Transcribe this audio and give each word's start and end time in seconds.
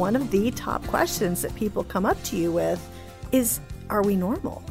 one 0.00 0.16
of 0.16 0.30
the 0.30 0.50
top 0.52 0.82
questions 0.86 1.42
that 1.42 1.54
people 1.54 1.84
come 1.84 2.06
up 2.06 2.20
to 2.22 2.34
you 2.34 2.50
with 2.50 2.80
is 3.32 3.60
Are 3.90 4.02
we 4.02 4.16
normal? 4.16 4.62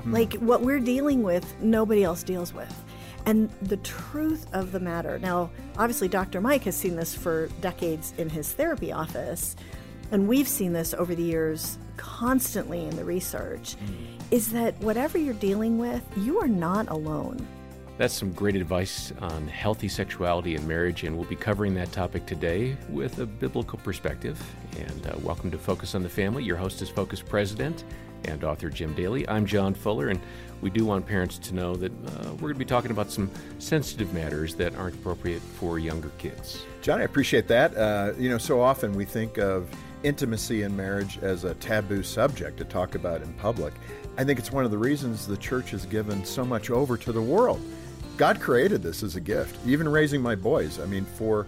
Mm-hmm. 0.00 0.12
Like 0.12 0.34
what 0.34 0.60
we're 0.60 0.78
dealing 0.78 1.22
with, 1.22 1.58
nobody 1.62 2.04
else 2.04 2.22
deals 2.22 2.52
with. 2.52 2.84
And 3.24 3.48
the 3.62 3.78
truth 3.78 4.46
of 4.52 4.72
the 4.72 4.80
matter 4.80 5.18
now, 5.18 5.48
obviously, 5.78 6.08
Dr. 6.08 6.42
Mike 6.42 6.64
has 6.64 6.76
seen 6.76 6.96
this 6.96 7.14
for 7.14 7.46
decades 7.62 8.12
in 8.18 8.28
his 8.28 8.52
therapy 8.52 8.92
office, 8.92 9.56
and 10.12 10.28
we've 10.28 10.46
seen 10.46 10.74
this 10.74 10.92
over 10.92 11.14
the 11.14 11.22
years 11.22 11.78
constantly 11.96 12.84
in 12.84 12.94
the 12.94 13.06
research, 13.06 13.76
mm. 13.76 14.20
is 14.30 14.52
that 14.52 14.78
whatever 14.80 15.16
you're 15.16 15.32
dealing 15.32 15.78
with, 15.78 16.02
you 16.18 16.38
are 16.40 16.48
not 16.48 16.90
alone. 16.90 17.46
That's 17.96 18.12
some 18.12 18.32
great 18.32 18.56
advice 18.56 19.12
on 19.20 19.46
healthy 19.46 19.86
sexuality 19.86 20.56
and 20.56 20.66
marriage, 20.66 21.04
and 21.04 21.16
we'll 21.16 21.28
be 21.28 21.36
covering 21.36 21.74
that 21.74 21.92
topic 21.92 22.26
today 22.26 22.76
with 22.88 23.20
a 23.20 23.26
biblical 23.26 23.78
perspective. 23.78 24.42
And 24.76 25.06
uh, 25.06 25.16
welcome 25.22 25.48
to 25.52 25.58
Focus 25.58 25.94
on 25.94 26.02
the 26.02 26.08
Family. 26.08 26.42
Your 26.42 26.56
host 26.56 26.82
is 26.82 26.88
Focus 26.88 27.22
President 27.22 27.84
and 28.24 28.42
author 28.42 28.68
Jim 28.68 28.94
Daly. 28.94 29.28
I'm 29.28 29.46
John 29.46 29.74
Fuller, 29.74 30.08
and 30.08 30.18
we 30.60 30.70
do 30.70 30.84
want 30.84 31.06
parents 31.06 31.38
to 31.38 31.54
know 31.54 31.76
that 31.76 31.92
uh, 31.92 32.32
we're 32.32 32.48
going 32.48 32.54
to 32.54 32.58
be 32.58 32.64
talking 32.64 32.90
about 32.90 33.12
some 33.12 33.30
sensitive 33.60 34.12
matters 34.12 34.56
that 34.56 34.74
aren't 34.74 34.96
appropriate 34.96 35.42
for 35.42 35.78
younger 35.78 36.10
kids. 36.18 36.64
John, 36.82 37.00
I 37.00 37.04
appreciate 37.04 37.46
that. 37.46 37.76
Uh, 37.76 38.12
you 38.18 38.28
know, 38.28 38.38
so 38.38 38.60
often 38.60 38.92
we 38.94 39.04
think 39.04 39.38
of 39.38 39.70
intimacy 40.02 40.62
in 40.62 40.76
marriage 40.76 41.18
as 41.18 41.44
a 41.44 41.54
taboo 41.54 42.02
subject 42.02 42.56
to 42.58 42.64
talk 42.64 42.96
about 42.96 43.22
in 43.22 43.32
public. 43.34 43.72
I 44.16 44.24
think 44.24 44.40
it's 44.40 44.50
one 44.50 44.64
of 44.64 44.72
the 44.72 44.78
reasons 44.78 45.28
the 45.28 45.36
church 45.36 45.70
has 45.70 45.86
given 45.86 46.24
so 46.24 46.44
much 46.44 46.70
over 46.70 46.96
to 46.96 47.12
the 47.12 47.22
world. 47.22 47.60
God 48.16 48.40
created 48.40 48.82
this 48.82 49.02
as 49.02 49.16
a 49.16 49.20
gift. 49.20 49.58
Even 49.66 49.88
raising 49.88 50.22
my 50.22 50.36
boys, 50.36 50.78
I 50.78 50.86
mean, 50.86 51.04
for 51.04 51.46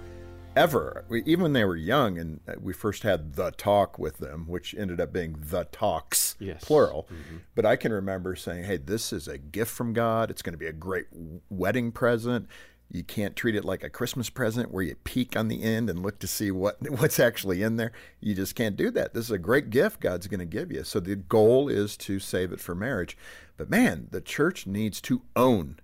ever, 0.56 1.05
we, 1.09 1.23
even 1.23 1.42
when 1.45 1.52
they 1.52 1.65
were 1.65 1.77
young, 1.77 2.19
and 2.19 2.41
we 2.61 2.73
first 2.73 3.05
had 3.05 3.34
the 3.34 3.52
talk 3.52 4.01
with 4.01 4.19
them, 4.19 4.47
which 4.48 4.75
ended 4.77 5.00
up 5.00 5.12
being 5.12 5.37
the 5.39 5.64
talks, 5.70 6.34
yes. 6.41 6.64
plural. 6.64 7.05
Mm-hmm. 7.05 7.37
But 7.55 7.67
I 7.67 7.77
can 7.77 7.92
remember 7.92 8.34
saying, 8.34 8.64
"Hey, 8.64 8.78
this 8.78 9.12
is 9.12 9.28
a 9.28 9.39
gift 9.39 9.70
from 9.70 9.92
God. 9.92 10.28
It's 10.28 10.42
going 10.42 10.55
to 10.55 10.59
be 10.59 10.67
a 10.67 10.72
great 10.72 11.06
wedding 11.48 11.92
present." 11.92 12.48
You 12.89 13.03
can't 13.03 13.34
treat 13.34 13.56
it 13.56 13.64
like 13.64 13.83
a 13.83 13.91
Christmas 13.91 14.31
present 14.31 14.70
where 14.70 14.84
you 14.84 14.94
peek 14.94 15.37
on 15.37 15.48
the 15.48 15.64
end 15.64 15.91
and 15.91 16.03
look 16.03 16.20
to 16.20 16.27
see 16.27 16.50
what 16.50 16.78
what's 16.98 17.20
actually 17.20 17.62
in 17.62 17.77
there. 17.77 17.92
You 18.20 18.34
just 18.34 18.56
can't 18.56 18.77
do 18.77 18.91
that. 18.91 19.14
This 19.14 19.27
is 19.27 19.31
a 19.31 19.39
great 19.39 19.70
gift 19.70 20.00
God's 20.00 20.27
going 20.27 20.41
to 20.41 20.47
give 20.47 20.72
you. 20.72 20.83
So 20.83 20.98
the 20.98 21.14
goal 21.14 21.69
is 21.69 21.97
to 21.98 22.19
save 22.19 22.53
it 22.53 22.61
for 22.61 22.75
marriage. 22.75 23.17
But 23.56 23.70
man, 23.70 24.09
the 24.11 24.20
church 24.20 24.67
needs 24.67 25.00
to 25.03 25.22
own 25.37 25.77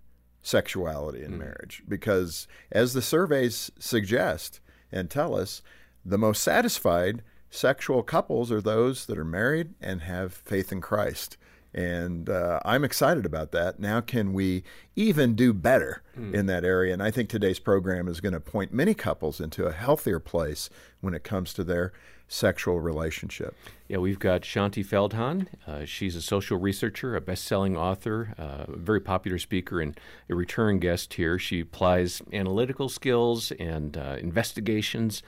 sexuality 0.43 1.23
in 1.23 1.33
mm. 1.33 1.39
marriage 1.39 1.83
because 1.89 2.47
as 2.71 2.93
the 2.93 3.03
surveys 3.03 3.71
suggest 3.79 4.61
and 4.91 5.09
tell 5.09 5.35
us, 5.35 5.63
the 6.05 6.19
most 6.19 6.43
satisfied 6.43 7.23
sexual 7.49 8.03
couples 8.03 8.51
are 8.51 8.61
those 8.61 9.07
that 9.07 9.19
are 9.19 9.25
married 9.25 9.75
and 9.81 10.03
have 10.03 10.35
faith 10.35 10.73
in 10.73 10.81
Christ. 10.81 11.37
And 11.75 12.29
uh, 12.29 12.61
I'm 12.65 12.85
excited 12.85 13.25
about 13.25 13.53
that. 13.53 13.81
Now, 13.81 14.01
can 14.01 14.33
we 14.33 14.63
even 14.95 15.35
do 15.35 15.53
better 15.55 16.03
mm. 16.19 16.35
in 16.35 16.47
that 16.47 16.65
area? 16.65 16.93
And 16.93 17.03
I 17.03 17.11
think 17.11 17.29
today's 17.29 17.59
program 17.59 18.09
is 18.09 18.21
going 18.21 18.35
to 18.35 18.41
point 18.41 18.73
many 18.73 18.95
couples 18.95 19.41
into 19.41 19.65
a 19.67 19.73
healthier 19.73 20.19
place 20.19 20.69
when 21.01 21.15
it 21.15 21.25
comes 21.25 21.55
to 21.55 21.65
their 21.65 21.93
sexual 22.29 22.81
relationship. 22.81 23.55
Yeah, 23.89 23.99
we've 23.99 24.19
got 24.19 24.43
Shaunti 24.43 24.85
Feldhahn. 24.85 25.49
Uh, 25.67 25.85
she's 25.85 26.17
a 26.17 26.23
social 26.23 26.59
researcher, 26.59 27.15
a 27.15 27.21
best 27.21 27.45
selling 27.45 27.77
author, 27.77 28.35
uh, 28.39 28.73
a 28.73 28.77
very 28.77 29.01
popular 29.01 29.39
speaker, 29.39 29.81
and 29.81 29.99
a 30.31 30.35
return 30.35 30.79
guest 30.79 31.15
here. 31.15 31.39
She 31.39 31.61
applies 31.61 32.23
analytical 32.33 32.89
skills 32.89 33.53
and 33.53 33.97
uh, 33.97 34.17
investigations 34.19 35.23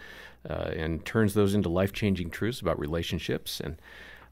uh, 0.49 0.71
and 0.75 1.05
turns 1.05 1.35
those 1.35 1.55
into 1.55 1.69
life 1.69 1.93
changing 1.93 2.31
truths 2.31 2.61
about 2.61 2.79
relationships. 2.79 3.61
And 3.61 3.77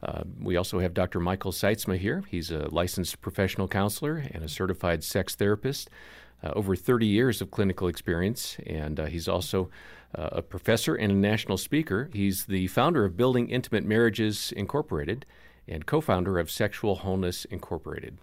uh, 0.03 0.23
we 0.41 0.57
also 0.57 0.81
have 0.81 0.95
Dr. 0.95 1.21
Michael 1.21 1.53
Sytsma 1.53 1.97
here. 1.97 2.25
He's 2.29 2.51
a 2.51 2.69
licensed 2.71 3.21
professional 3.21 3.69
counselor 3.69 4.25
and 4.33 4.43
a 4.43 4.49
certified 4.49 5.05
sex 5.05 5.35
therapist. 5.35 5.91
Uh, 6.45 6.51
over 6.57 6.75
30 6.75 7.07
years 7.07 7.41
of 7.41 7.53
clinical 7.53 7.87
experience, 7.87 8.57
and 8.67 8.99
uh, 8.99 9.05
he's 9.07 9.29
also 9.29 9.71
uh, 10.17 10.29
a 10.33 10.43
professor 10.43 10.97
and 10.97 11.13
a 11.13 11.15
national 11.15 11.57
speaker. 11.57 12.11
He's 12.13 12.47
the 12.47 12.67
founder 12.67 13.05
of 13.05 13.17
Building 13.17 13.49
Intimate 13.49 13.85
Marriages 13.85 14.53
Incorporated 14.57 15.25
and 15.69 15.87
co 15.87 16.01
founder 16.01 16.41
of 16.41 16.51
Sexual 16.51 16.97
Wholeness 16.97 17.45
Incorporated. 17.45 18.19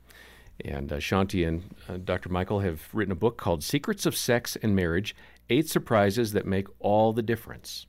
And 0.66 0.92
uh, 0.92 0.98
Shaunti 0.98 1.48
and 1.48 1.74
uh, 1.88 1.98
Dr. 2.04 2.28
Michael 2.28 2.59
have 2.59 2.90
written 2.94 3.14
a 3.14 3.16
book 3.16 3.38
called 3.38 3.64
Secrets 3.64 4.06
of 4.06 4.18
Sex 4.18 4.58
and 4.62 4.75
Marriage 4.75 5.16
Eight 5.50 5.70
Surprises 5.70 6.34
That 6.34 6.46
Make 6.46 6.68
All 6.80 7.14
the 7.14 7.22
Difference. 7.22 7.88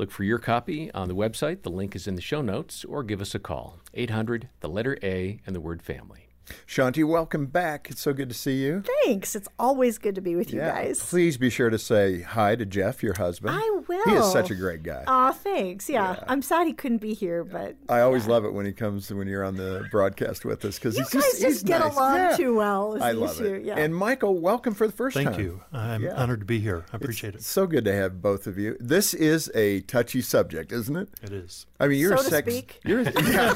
Look 0.00 0.10
for 0.10 0.24
your 0.24 0.38
copy 0.38 0.90
on 0.92 1.08
the 1.08 1.14
website. 1.14 1.62
The 1.62 1.68
link 1.68 1.94
is 1.94 2.06
in 2.06 2.14
the 2.14 2.22
show 2.22 2.40
notes, 2.40 2.86
or 2.86 3.02
give 3.02 3.20
us 3.20 3.34
a 3.34 3.38
call 3.38 3.80
800, 3.92 4.48
the 4.60 4.68
letter 4.70 4.96
A, 5.02 5.42
and 5.46 5.54
the 5.54 5.60
word 5.60 5.82
family. 5.82 6.30
Shaunti, 6.66 7.06
welcome 7.06 7.44
back. 7.44 7.88
It's 7.90 8.00
so 8.00 8.14
good 8.14 8.30
to 8.30 8.34
see 8.34 8.62
you. 8.62 8.82
Thanks. 9.04 9.36
It's 9.36 9.48
always 9.58 9.98
good 9.98 10.14
to 10.14 10.22
be 10.22 10.36
with 10.36 10.54
you 10.54 10.60
yeah. 10.60 10.70
guys. 10.70 11.04
Please 11.04 11.36
be 11.36 11.50
sure 11.50 11.68
to 11.68 11.78
say 11.78 12.22
hi 12.22 12.56
to 12.56 12.64
Jeff, 12.64 13.02
your 13.02 13.18
husband. 13.18 13.54
I 13.54 13.79
will. 13.90 14.04
He 14.04 14.16
is 14.16 14.32
such 14.32 14.50
a 14.50 14.54
great 14.54 14.82
guy. 14.82 15.04
Oh, 15.06 15.32
thanks. 15.32 15.88
Yeah. 15.88 16.14
yeah. 16.14 16.24
I'm 16.28 16.42
sad 16.42 16.66
he 16.66 16.72
couldn't 16.72 16.98
be 16.98 17.14
here, 17.14 17.44
but 17.44 17.76
I 17.88 18.00
always 18.00 18.26
yeah. 18.26 18.32
love 18.32 18.44
it 18.44 18.52
when 18.52 18.66
he 18.66 18.72
comes 18.72 19.12
when 19.12 19.28
you're 19.28 19.44
on 19.44 19.56
the 19.56 19.86
broadcast 19.90 20.44
with 20.44 20.64
us 20.64 20.78
because 20.78 20.96
he's 20.96 21.08
guys 21.10 21.22
just, 21.22 21.40
just 21.40 21.66
get 21.66 21.80
nice. 21.80 21.94
along 21.94 22.36
too 22.36 22.54
well. 22.54 23.02
I 23.02 23.12
love 23.12 23.40
it. 23.40 23.66
And 23.66 23.94
Michael, 23.94 24.38
welcome 24.38 24.74
for 24.74 24.86
the 24.86 24.92
first 24.92 25.14
Thank 25.14 25.30
time. 25.30 25.34
Thank 25.34 25.44
you. 25.44 25.62
I'm 25.72 26.08
honored 26.08 26.40
to 26.40 26.46
be 26.46 26.60
here. 26.60 26.84
I 26.92 26.96
appreciate 26.96 27.34
it's 27.34 27.44
it. 27.44 27.48
So 27.48 27.66
good 27.66 27.84
to 27.84 27.92
have 27.92 28.22
both 28.22 28.46
of 28.46 28.58
you. 28.58 28.76
This 28.80 29.14
is 29.14 29.50
a 29.54 29.80
touchy 29.82 30.22
subject, 30.22 30.72
isn't 30.72 30.96
it? 30.96 31.08
It 31.22 31.32
is. 31.32 31.66
I 31.78 31.88
mean, 31.88 31.98
you're 31.98 32.16
so 32.16 32.26
a 32.26 32.30
sex. 32.30 32.52
Speak. 32.52 32.80
You're. 32.84 33.04
Yeah, 33.30 33.54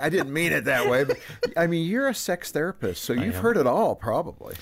I 0.00 0.08
didn't 0.08 0.32
mean 0.32 0.52
it 0.52 0.64
that 0.64 0.88
way, 0.88 1.04
but 1.04 1.18
I 1.56 1.66
mean, 1.66 1.88
you're 1.88 2.08
a 2.08 2.14
sex 2.14 2.50
therapist, 2.50 3.04
so 3.04 3.12
you've 3.12 3.36
heard 3.36 3.56
it 3.56 3.66
all, 3.66 3.94
probably. 3.94 4.54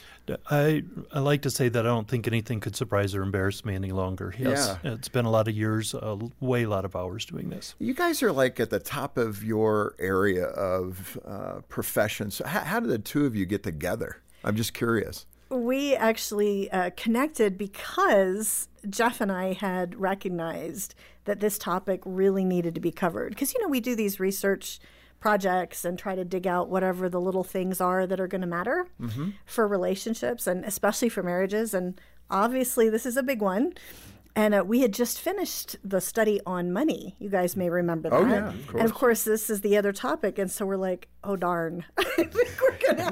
I 0.50 0.82
I 1.12 1.20
like 1.20 1.42
to 1.42 1.50
say 1.50 1.68
that 1.68 1.86
I 1.86 1.88
don't 1.88 2.08
think 2.08 2.26
anything 2.26 2.60
could 2.60 2.76
surprise 2.76 3.14
or 3.14 3.22
embarrass 3.22 3.64
me 3.64 3.74
any 3.74 3.90
longer. 3.90 4.34
Yes, 4.38 4.76
yeah. 4.82 4.92
it's 4.92 5.08
been 5.08 5.24
a 5.24 5.30
lot 5.30 5.48
of 5.48 5.56
years, 5.56 5.94
a 5.94 6.18
way 6.40 6.62
a 6.62 6.68
lot 6.68 6.84
of 6.84 6.94
hours 6.94 7.24
doing 7.24 7.50
this. 7.50 7.74
You 7.78 7.94
guys 7.94 8.22
are 8.22 8.32
like 8.32 8.60
at 8.60 8.70
the 8.70 8.78
top 8.78 9.18
of 9.18 9.42
your 9.42 9.94
area 9.98 10.46
of 10.46 11.18
uh, 11.26 11.60
profession. 11.68 12.30
So 12.30 12.46
how, 12.46 12.60
how 12.60 12.80
did 12.80 12.90
the 12.90 12.98
two 12.98 13.26
of 13.26 13.34
you 13.34 13.46
get 13.46 13.62
together? 13.62 14.22
I'm 14.44 14.56
just 14.56 14.74
curious. 14.74 15.26
We 15.50 15.94
actually 15.94 16.70
uh, 16.70 16.90
connected 16.96 17.58
because 17.58 18.68
Jeff 18.88 19.20
and 19.20 19.30
I 19.30 19.52
had 19.52 19.94
recognized 20.00 20.94
that 21.24 21.40
this 21.40 21.58
topic 21.58 22.00
really 22.04 22.44
needed 22.44 22.74
to 22.74 22.80
be 22.80 22.90
covered. 22.90 23.30
Because, 23.30 23.54
you 23.54 23.60
know, 23.60 23.68
we 23.68 23.80
do 23.80 23.94
these 23.94 24.18
research 24.18 24.80
projects 25.22 25.84
and 25.84 25.96
try 25.96 26.16
to 26.16 26.24
dig 26.24 26.48
out 26.48 26.68
whatever 26.68 27.08
the 27.08 27.20
little 27.20 27.44
things 27.44 27.80
are 27.80 28.06
that 28.08 28.18
are 28.18 28.26
going 28.26 28.40
to 28.40 28.46
matter 28.46 28.88
mm-hmm. 29.00 29.30
for 29.46 29.68
relationships 29.68 30.48
and 30.48 30.64
especially 30.64 31.08
for 31.08 31.22
marriages. 31.22 31.72
And 31.72 31.98
obviously, 32.28 32.90
this 32.90 33.06
is 33.06 33.16
a 33.16 33.22
big 33.22 33.40
one. 33.40 33.72
And 34.34 34.54
uh, 34.54 34.64
we 34.66 34.80
had 34.80 34.92
just 34.92 35.20
finished 35.20 35.76
the 35.84 36.00
study 36.00 36.40
on 36.46 36.72
money. 36.72 37.16
You 37.18 37.28
guys 37.28 37.54
may 37.56 37.68
remember 37.68 38.08
oh, 38.12 38.24
that. 38.24 38.30
Oh, 38.30 38.34
yeah, 38.34 38.48
of 38.48 38.66
course. 38.66 38.80
And 38.80 38.90
of 38.90 38.94
course, 38.94 39.24
this 39.24 39.50
is 39.50 39.60
the 39.60 39.76
other 39.76 39.92
topic. 39.92 40.38
And 40.38 40.50
so 40.50 40.64
we're 40.64 40.76
like, 40.76 41.08
oh, 41.22 41.36
darn. 41.36 41.84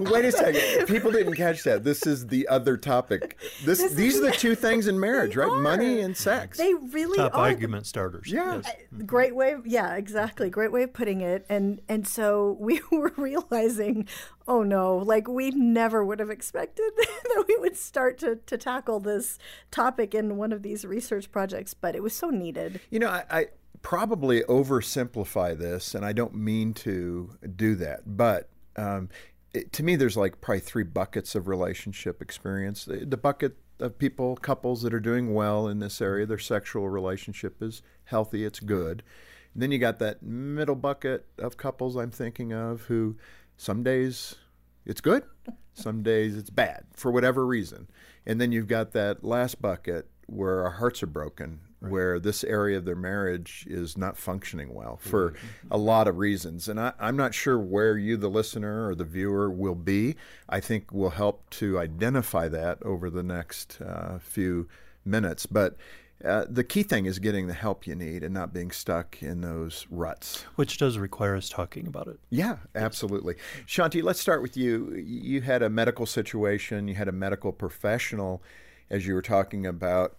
Wait 0.00 0.24
a 0.24 0.32
second. 0.32 0.86
People 0.88 1.10
didn't 1.10 1.34
catch 1.34 1.62
that. 1.64 1.84
This 1.84 2.06
is 2.06 2.26
the 2.26 2.48
other 2.48 2.76
topic. 2.76 3.38
This, 3.64 3.80
this 3.80 3.92
these 3.92 4.18
are 4.18 4.30
the 4.30 4.32
two 4.32 4.54
things 4.54 4.86
in 4.86 4.98
marriage, 4.98 5.36
right? 5.36 5.48
Are. 5.48 5.60
Money 5.60 6.00
and 6.00 6.16
sex. 6.16 6.58
They 6.58 6.72
really 6.74 7.18
Top 7.18 7.34
are. 7.34 7.40
argument 7.40 7.86
starters. 7.86 8.30
Yeah. 8.30 8.56
Yes. 8.56 8.66
Uh, 8.66 9.02
great 9.04 9.34
way. 9.34 9.56
Yeah, 9.64 9.96
exactly. 9.96 10.48
Great 10.48 10.72
way 10.72 10.84
of 10.84 10.92
putting 10.92 11.20
it. 11.20 11.44
And 11.48 11.80
and 11.88 12.06
so 12.06 12.56
we 12.58 12.80
were 12.92 13.12
realizing, 13.16 14.08
oh 14.48 14.62
no, 14.62 14.96
like 14.96 15.28
we 15.28 15.50
never 15.50 16.04
would 16.04 16.18
have 16.18 16.30
expected 16.30 16.90
that 16.96 17.44
we 17.48 17.56
would 17.58 17.76
start 17.76 18.18
to, 18.18 18.36
to 18.46 18.56
tackle 18.56 19.00
this 19.00 19.38
topic 19.70 20.14
in 20.14 20.36
one 20.36 20.52
of 20.52 20.62
these 20.62 20.84
research 20.84 21.30
projects, 21.30 21.74
but 21.74 21.94
it 21.94 22.02
was 22.02 22.14
so 22.14 22.30
needed. 22.30 22.80
You 22.90 22.98
know, 23.00 23.08
I, 23.08 23.24
I 23.30 23.46
probably 23.82 24.42
oversimplify 24.42 25.56
this, 25.56 25.94
and 25.94 26.04
I 26.04 26.12
don't 26.12 26.34
mean 26.34 26.74
to 26.74 27.30
do 27.56 27.74
that, 27.76 28.00
but 28.06 28.48
um, 28.76 29.08
it, 29.52 29.72
to 29.74 29.82
me, 29.82 29.96
there's 29.96 30.16
like 30.16 30.40
probably 30.40 30.60
three 30.60 30.84
buckets 30.84 31.34
of 31.34 31.48
relationship 31.48 32.22
experience. 32.22 32.84
The, 32.84 33.04
the, 33.04 33.16
bucket 33.16 33.56
of 33.78 33.98
people, 33.98 34.36
couples 34.36 34.82
that 34.82 34.94
are 34.94 35.00
doing 35.00 35.34
well 35.34 35.66
in 35.66 35.80
this 35.80 36.00
area, 36.00 36.26
their 36.26 36.38
sexual 36.38 36.88
relationship 36.88 37.62
is 37.62 37.82
healthy, 38.04 38.44
it's 38.44 38.60
good. 38.60 39.02
And 39.54 39.62
then 39.62 39.72
you 39.72 39.78
got 39.78 39.98
that 39.98 40.22
middle 40.22 40.76
bucket 40.76 41.26
of 41.38 41.56
couples 41.56 41.96
I'm 41.96 42.10
thinking 42.10 42.52
of 42.52 42.82
who 42.82 43.16
some 43.60 43.82
days 43.82 44.36
it's 44.86 45.02
good, 45.02 45.22
some 45.74 46.02
days 46.02 46.34
it's 46.34 46.48
bad 46.48 46.84
for 46.94 47.10
whatever 47.10 47.46
reason. 47.46 47.88
And 48.24 48.40
then 48.40 48.52
you've 48.52 48.68
got 48.68 48.92
that 48.92 49.22
last 49.22 49.60
bucket 49.60 50.08
where 50.26 50.64
our 50.64 50.70
hearts 50.70 51.02
are 51.02 51.06
broken 51.06 51.60
right. 51.80 51.92
where 51.92 52.18
this 52.18 52.42
area 52.42 52.78
of 52.78 52.86
their 52.86 52.96
marriage 52.96 53.66
is 53.68 53.98
not 53.98 54.16
functioning 54.16 54.72
well 54.72 54.96
for 54.96 55.32
mm-hmm. 55.32 55.72
a 55.72 55.76
lot 55.76 56.08
of 56.08 56.16
reasons. 56.16 56.68
And 56.68 56.80
I, 56.80 56.94
am 56.98 57.16
not 57.16 57.34
sure 57.34 57.58
where 57.58 57.98
you, 57.98 58.16
the 58.16 58.30
listener 58.30 58.88
or 58.88 58.94
the 58.94 59.04
viewer, 59.04 59.50
will 59.50 59.74
be. 59.74 60.16
I 60.48 60.60
think 60.60 60.90
we'll 60.90 61.10
help 61.10 61.50
to 61.50 61.78
identify 61.78 62.48
that 62.48 62.82
over 62.82 63.10
the 63.10 63.22
next 63.22 63.78
uh, 63.82 64.18
few 64.20 64.68
minutes. 65.04 65.44
But 65.44 65.76
uh, 66.24 66.44
the 66.48 66.64
key 66.64 66.82
thing 66.82 67.06
is 67.06 67.18
getting 67.18 67.46
the 67.46 67.54
help 67.54 67.86
you 67.86 67.94
need 67.94 68.22
and 68.22 68.34
not 68.34 68.52
being 68.52 68.70
stuck 68.70 69.22
in 69.22 69.40
those 69.40 69.86
ruts. 69.90 70.44
Which 70.56 70.76
does 70.78 70.98
require 70.98 71.34
us 71.36 71.48
talking 71.48 71.86
about 71.86 72.08
it. 72.08 72.18
Yeah, 72.28 72.58
absolutely. 72.74 73.36
Shaunti, 73.66 74.02
let's 74.02 74.20
start 74.20 74.42
with 74.42 74.56
you. 74.56 74.94
You 74.94 75.40
had 75.40 75.62
a 75.62 75.70
medical 75.70 76.06
situation, 76.06 76.88
you 76.88 76.94
had 76.94 77.08
a 77.08 77.12
medical 77.12 77.52
professional, 77.52 78.42
as 78.90 79.06
you 79.06 79.14
were 79.14 79.22
talking 79.22 79.66
about 79.66 80.16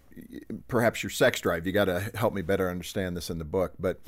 perhaps 0.68 1.04
your 1.04 1.10
sex 1.10 1.40
drive. 1.40 1.68
You 1.68 1.74
got 1.74 1.86
to 1.86 2.12
help 2.16 2.34
me 2.34 2.42
better 2.42 2.70
understand 2.70 3.16
this 3.16 3.30
in 3.30 3.38
the 3.38 3.46
book, 3.46 3.74
but 3.80 4.02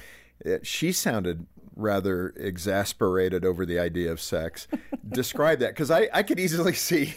uh, 0.46 0.58
she 0.64 0.92
sounded 0.92 1.46
rather 1.76 2.34
exasperated 2.38 3.46
over 3.46 3.66
the 3.66 3.80
idea 3.80 4.12
of 4.12 4.22
sex. 4.22 4.68
Describe 5.10 5.60
that 5.60 5.70
because 5.70 5.92
I, 5.92 6.10
I 6.14 6.24
could 6.24 6.40
easily 6.40 6.74
see 6.74 7.16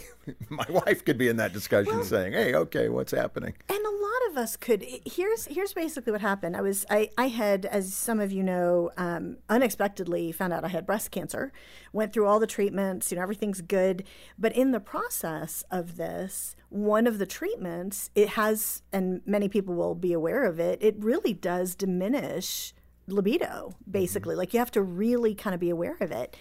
my 0.48 0.66
wife 0.68 1.04
could 1.04 1.18
be 1.18 1.28
in 1.28 1.36
that 1.36 1.52
discussion 1.52 1.96
well, 1.96 2.04
saying, 2.04 2.32
"Hey, 2.32 2.54
okay, 2.54 2.88
what's 2.88 3.12
happening?" 3.12 3.54
And 3.68 3.78
a 3.78 3.90
lot 3.90 4.30
of 4.30 4.36
us 4.36 4.56
could. 4.56 4.84
Here's 5.04 5.46
here's 5.46 5.72
basically 5.72 6.12
what 6.12 6.20
happened. 6.20 6.56
I 6.56 6.62
was 6.62 6.84
I 6.90 7.10
I 7.16 7.28
had, 7.28 7.64
as 7.66 7.94
some 7.94 8.20
of 8.20 8.32
you 8.32 8.42
know, 8.42 8.90
um, 8.96 9.36
unexpectedly 9.48 10.32
found 10.32 10.52
out 10.52 10.64
I 10.64 10.68
had 10.68 10.86
breast 10.86 11.10
cancer. 11.10 11.52
Went 11.92 12.12
through 12.12 12.26
all 12.26 12.40
the 12.40 12.46
treatments. 12.46 13.10
You 13.10 13.16
know, 13.16 13.22
everything's 13.22 13.60
good, 13.60 14.04
but 14.38 14.52
in 14.52 14.72
the 14.72 14.80
process 14.80 15.64
of 15.70 15.96
this, 15.96 16.56
one 16.68 17.06
of 17.06 17.18
the 17.18 17.26
treatments 17.26 18.10
it 18.14 18.30
has, 18.30 18.82
and 18.92 19.22
many 19.26 19.48
people 19.48 19.74
will 19.74 19.94
be 19.94 20.12
aware 20.12 20.44
of 20.44 20.58
it. 20.58 20.78
It 20.82 20.96
really 20.98 21.32
does 21.32 21.74
diminish 21.74 22.74
libido, 23.06 23.74
basically. 23.90 24.32
Mm-hmm. 24.32 24.38
Like 24.38 24.54
you 24.54 24.58
have 24.58 24.70
to 24.72 24.82
really 24.82 25.34
kind 25.34 25.54
of 25.54 25.60
be 25.60 25.70
aware 25.70 25.96
of 26.00 26.10
it. 26.10 26.36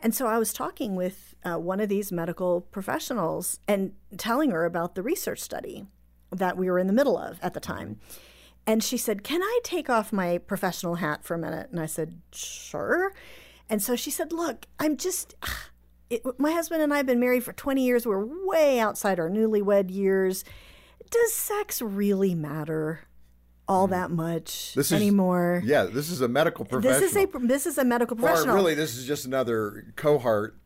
And 0.00 0.14
so 0.14 0.26
I 0.26 0.38
was 0.38 0.52
talking 0.52 0.94
with 0.94 1.34
uh, 1.44 1.58
one 1.58 1.80
of 1.80 1.88
these 1.88 2.12
medical 2.12 2.60
professionals 2.60 3.60
and 3.66 3.92
telling 4.18 4.50
her 4.50 4.64
about 4.64 4.94
the 4.94 5.02
research 5.02 5.40
study 5.40 5.86
that 6.30 6.56
we 6.56 6.70
were 6.70 6.78
in 6.78 6.86
the 6.86 6.92
middle 6.92 7.16
of 7.16 7.38
at 7.42 7.54
the 7.54 7.60
time. 7.60 7.98
And 8.66 8.82
she 8.82 8.96
said, 8.96 9.22
Can 9.22 9.42
I 9.42 9.60
take 9.62 9.88
off 9.88 10.12
my 10.12 10.38
professional 10.38 10.96
hat 10.96 11.24
for 11.24 11.34
a 11.34 11.38
minute? 11.38 11.70
And 11.70 11.80
I 11.80 11.86
said, 11.86 12.20
Sure. 12.32 13.12
And 13.70 13.82
so 13.82 13.96
she 13.96 14.10
said, 14.10 14.32
Look, 14.32 14.66
I'm 14.78 14.96
just. 14.96 15.34
It, 16.08 16.22
my 16.38 16.52
husband 16.52 16.82
and 16.82 16.94
I 16.94 16.98
have 16.98 17.06
been 17.06 17.18
married 17.18 17.42
for 17.42 17.52
20 17.52 17.84
years. 17.84 18.06
We're 18.06 18.24
way 18.46 18.78
outside 18.78 19.18
our 19.18 19.28
newlywed 19.28 19.92
years. 19.92 20.44
Does 21.10 21.34
sex 21.34 21.82
really 21.82 22.32
matter? 22.32 23.00
All 23.68 23.86
mm. 23.86 23.90
that 23.90 24.10
much 24.10 24.74
this 24.74 24.86
is, 24.86 24.92
anymore. 24.92 25.62
Yeah, 25.64 25.84
this 25.84 26.10
is 26.10 26.20
a 26.20 26.28
medical 26.28 26.64
professional. 26.64 27.00
This 27.00 27.16
is 27.16 27.16
a 27.16 27.46
this 27.46 27.66
is 27.66 27.78
a 27.78 27.84
medical 27.84 28.16
professional. 28.16 28.54
Or 28.54 28.54
really, 28.54 28.74
this 28.74 28.96
is 28.96 29.06
just 29.06 29.24
another 29.24 29.92
cohort 29.96 30.56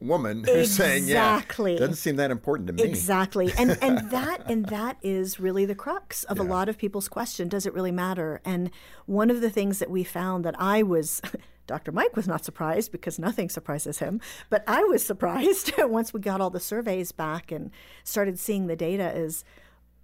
woman 0.00 0.44
who's 0.44 0.70
saying, 0.70 1.06
"Yeah, 1.06 1.42
doesn't 1.48 1.94
seem 1.94 2.16
that 2.16 2.30
important 2.30 2.68
to 2.68 2.72
me." 2.72 2.82
Exactly, 2.82 3.52
and 3.58 3.78
and 3.82 3.98
that 4.10 4.42
and 4.46 4.66
that 4.66 4.98
is 5.02 5.40
really 5.40 5.64
the 5.64 5.74
crux 5.74 6.24
of 6.24 6.38
yeah. 6.38 6.42
a 6.42 6.46
lot 6.46 6.68
of 6.68 6.78
people's 6.78 7.08
question: 7.08 7.48
Does 7.48 7.66
it 7.66 7.74
really 7.74 7.92
matter? 7.92 8.40
And 8.44 8.70
one 9.06 9.30
of 9.30 9.40
the 9.40 9.50
things 9.50 9.78
that 9.78 9.90
we 9.90 10.04
found 10.04 10.44
that 10.44 10.54
I 10.58 10.82
was. 10.82 11.20
Dr. 11.66 11.92
Mike 11.92 12.16
was 12.16 12.26
not 12.26 12.46
surprised 12.46 12.92
because 12.92 13.18
nothing 13.18 13.50
surprises 13.50 13.98
him, 13.98 14.22
but 14.48 14.64
I 14.66 14.84
was 14.84 15.04
surprised 15.04 15.70
once 15.78 16.14
we 16.14 16.20
got 16.20 16.40
all 16.40 16.48
the 16.48 16.60
surveys 16.60 17.12
back 17.12 17.52
and 17.52 17.70
started 18.04 18.38
seeing 18.38 18.68
the 18.68 18.74
data 18.74 19.14
is 19.14 19.44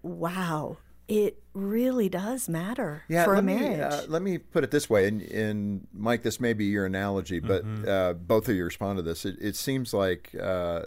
wow, 0.02 0.76
it 1.08 1.42
really 1.52 2.08
does 2.08 2.48
matter 2.48 3.04
yeah, 3.08 3.24
for 3.24 3.34
a 3.34 3.42
marriage. 3.42 3.78
Me, 3.78 3.80
uh, 3.80 4.02
let 4.08 4.22
me 4.22 4.38
put 4.38 4.64
it 4.64 4.70
this 4.70 4.88
way, 4.88 5.06
and, 5.06 5.22
and, 5.22 5.86
Mike, 5.92 6.22
this 6.22 6.40
may 6.40 6.52
be 6.52 6.66
your 6.66 6.86
analogy, 6.86 7.40
but 7.40 7.64
mm-hmm. 7.64 7.88
uh, 7.88 8.12
both 8.14 8.48
of 8.48 8.56
you 8.56 8.64
respond 8.64 8.98
to 8.98 9.02
this. 9.02 9.24
It, 9.24 9.36
it 9.40 9.56
seems 9.56 9.92
like 9.92 10.34
uh, 10.40 10.82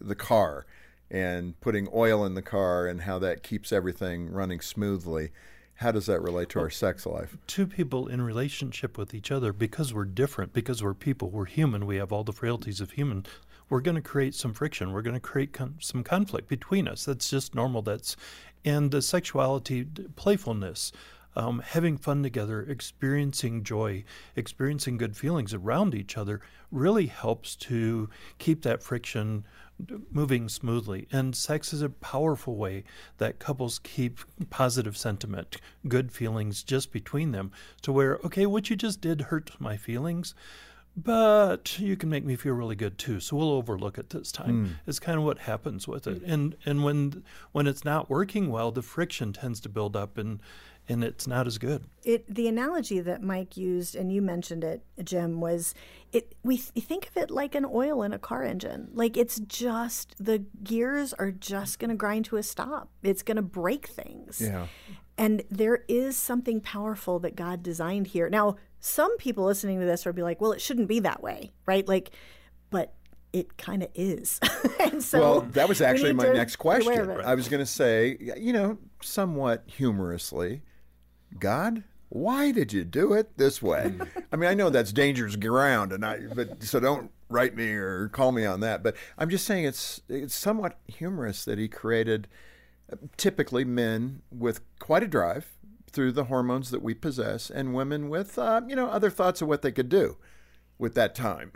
the 0.00 0.14
car 0.14 0.66
and 1.10 1.58
putting 1.60 1.88
oil 1.94 2.24
in 2.24 2.34
the 2.34 2.42
car 2.42 2.86
and 2.86 3.02
how 3.02 3.18
that 3.20 3.42
keeps 3.42 3.70
everything 3.70 4.30
running 4.30 4.60
smoothly. 4.60 5.30
How 5.82 5.92
does 5.92 6.06
that 6.06 6.22
relate 6.22 6.48
to 6.50 6.58
well, 6.58 6.64
our 6.64 6.70
sex 6.70 7.06
life? 7.06 7.36
Two 7.46 7.66
people 7.66 8.08
in 8.08 8.22
relationship 8.22 8.96
with 8.96 9.14
each 9.14 9.30
other, 9.30 9.52
because 9.52 9.92
we're 9.92 10.04
different, 10.04 10.52
because 10.52 10.82
we're 10.82 10.94
people, 10.94 11.30
we're 11.30 11.44
human, 11.44 11.86
we 11.86 11.96
have 11.96 12.12
all 12.12 12.24
the 12.24 12.32
frailties 12.32 12.80
of 12.80 12.92
human 12.92 13.26
we're 13.72 13.80
going 13.80 13.94
to 13.94 14.02
create 14.02 14.34
some 14.34 14.52
friction. 14.52 14.92
We're 14.92 15.00
going 15.00 15.14
to 15.14 15.20
create 15.20 15.54
con- 15.54 15.76
some 15.80 16.04
conflict 16.04 16.46
between 16.46 16.86
us. 16.86 17.06
That's 17.06 17.30
just 17.30 17.54
normal. 17.54 17.80
That's 17.80 18.16
and 18.66 18.90
the 18.90 19.00
sexuality, 19.00 19.86
playfulness, 20.14 20.92
um, 21.34 21.62
having 21.66 21.96
fun 21.96 22.22
together, 22.22 22.60
experiencing 22.62 23.64
joy, 23.64 24.04
experiencing 24.36 24.98
good 24.98 25.16
feelings 25.16 25.54
around 25.54 25.94
each 25.94 26.18
other 26.18 26.42
really 26.70 27.06
helps 27.06 27.56
to 27.56 28.10
keep 28.38 28.62
that 28.62 28.82
friction 28.82 29.46
moving 30.10 30.48
smoothly. 30.48 31.06
And 31.12 31.34
sex 31.34 31.72
is 31.72 31.82
a 31.82 31.88
powerful 31.88 32.56
way 32.56 32.84
that 33.18 33.38
couples 33.38 33.78
keep 33.78 34.20
positive 34.50 34.96
sentiment, 34.96 35.56
good 35.88 36.12
feelings 36.12 36.62
just 36.62 36.92
between 36.92 37.32
them 37.32 37.52
to 37.82 37.92
where, 37.92 38.16
okay, 38.24 38.46
what 38.46 38.70
you 38.70 38.76
just 38.76 39.00
did 39.00 39.22
hurt 39.22 39.52
my 39.58 39.76
feelings 39.76 40.34
but 40.96 41.78
you 41.78 41.96
can 41.96 42.10
make 42.10 42.24
me 42.24 42.36
feel 42.36 42.52
really 42.52 42.74
good 42.76 42.98
too. 42.98 43.18
So 43.18 43.36
we'll 43.36 43.52
overlook 43.52 43.96
it 43.96 44.10
this 44.10 44.30
time. 44.30 44.66
Mm. 44.66 44.70
It's 44.86 44.98
kind 44.98 45.18
of 45.18 45.24
what 45.24 45.38
happens 45.38 45.88
with 45.88 46.06
it. 46.06 46.22
And 46.22 46.54
and 46.66 46.84
when 46.84 47.24
when 47.52 47.66
it's 47.66 47.84
not 47.84 48.10
working 48.10 48.50
well, 48.50 48.70
the 48.70 48.82
friction 48.82 49.32
tends 49.32 49.60
to 49.60 49.68
build 49.68 49.96
up 49.96 50.18
and 50.18 50.40
and 50.88 51.04
it's 51.04 51.26
not 51.26 51.46
as 51.46 51.58
good. 51.58 51.84
It 52.04 52.32
the 52.32 52.48
analogy 52.48 53.00
that 53.00 53.22
Mike 53.22 53.56
used 53.56 53.94
and 53.94 54.12
you 54.12 54.20
mentioned 54.20 54.64
it, 54.64 54.82
Jim, 55.02 55.40
was 55.40 55.74
it 56.12 56.34
we 56.42 56.58
th- 56.58 56.84
think 56.84 57.08
of 57.08 57.16
it 57.16 57.30
like 57.30 57.54
an 57.54 57.64
oil 57.64 58.02
in 58.02 58.12
a 58.12 58.18
car 58.18 58.42
engine. 58.42 58.90
Like 58.92 59.16
it's 59.16 59.38
just 59.40 60.14
the 60.18 60.44
gears 60.62 61.12
are 61.14 61.30
just 61.30 61.78
going 61.78 61.90
to 61.90 61.96
grind 61.96 62.24
to 62.26 62.36
a 62.36 62.42
stop. 62.42 62.90
It's 63.02 63.22
going 63.22 63.36
to 63.36 63.42
break 63.42 63.86
things. 63.86 64.40
Yeah. 64.40 64.66
And 65.18 65.42
there 65.50 65.84
is 65.88 66.16
something 66.16 66.60
powerful 66.60 67.18
that 67.20 67.36
God 67.36 67.62
designed 67.62 68.08
here. 68.08 68.28
Now, 68.30 68.56
some 68.80 69.16
people 69.18 69.44
listening 69.44 69.78
to 69.78 69.86
this 69.86 70.04
would 70.06 70.16
be 70.16 70.22
like, 70.22 70.40
well, 70.40 70.52
it 70.52 70.60
shouldn't 70.60 70.88
be 70.88 71.00
that 71.00 71.22
way, 71.22 71.52
right? 71.66 71.86
Like, 71.86 72.10
but 72.70 72.94
it 73.32 73.56
kind 73.56 73.82
of 73.82 73.90
is. 73.94 74.40
and 74.80 75.02
so 75.02 75.20
well, 75.20 75.40
that 75.52 75.68
was 75.68 75.80
actually 75.80 76.12
my 76.12 76.28
next 76.32 76.56
question. 76.56 77.10
I 77.24 77.34
was 77.34 77.48
going 77.48 77.60
to 77.60 77.66
say, 77.66 78.16
you 78.36 78.52
know, 78.52 78.78
somewhat 79.00 79.64
humorously, 79.66 80.62
God, 81.38 81.84
why 82.08 82.52
did 82.52 82.72
you 82.72 82.84
do 82.84 83.12
it 83.12 83.36
this 83.38 83.62
way? 83.62 83.94
I 84.32 84.36
mean, 84.36 84.50
I 84.50 84.54
know 84.54 84.70
that's 84.70 84.92
dangerous 84.92 85.36
ground, 85.36 85.92
and 85.92 86.04
I, 86.04 86.20
but 86.34 86.62
so 86.62 86.78
don't 86.78 87.10
write 87.28 87.56
me 87.56 87.70
or 87.70 88.08
call 88.08 88.32
me 88.32 88.44
on 88.44 88.60
that. 88.60 88.82
But 88.82 88.96
I'm 89.16 89.30
just 89.30 89.46
saying 89.46 89.64
it's 89.64 90.02
it's 90.08 90.34
somewhat 90.34 90.78
humorous 90.86 91.44
that 91.44 91.58
he 91.58 91.68
created 91.68 92.28
uh, 92.92 92.96
typically 93.16 93.64
men 93.64 94.22
with 94.30 94.60
quite 94.78 95.02
a 95.02 95.08
drive 95.08 95.56
through 95.90 96.12
the 96.12 96.24
hormones 96.24 96.70
that 96.70 96.82
we 96.82 96.94
possess, 96.94 97.50
and 97.50 97.74
women 97.74 98.08
with, 98.08 98.38
uh, 98.38 98.62
you 98.66 98.74
know, 98.74 98.88
other 98.88 99.10
thoughts 99.10 99.42
of 99.42 99.48
what 99.48 99.62
they 99.62 99.72
could 99.72 99.88
do 99.88 100.16
with 100.82 100.94
that 100.96 101.14
time. 101.14 101.52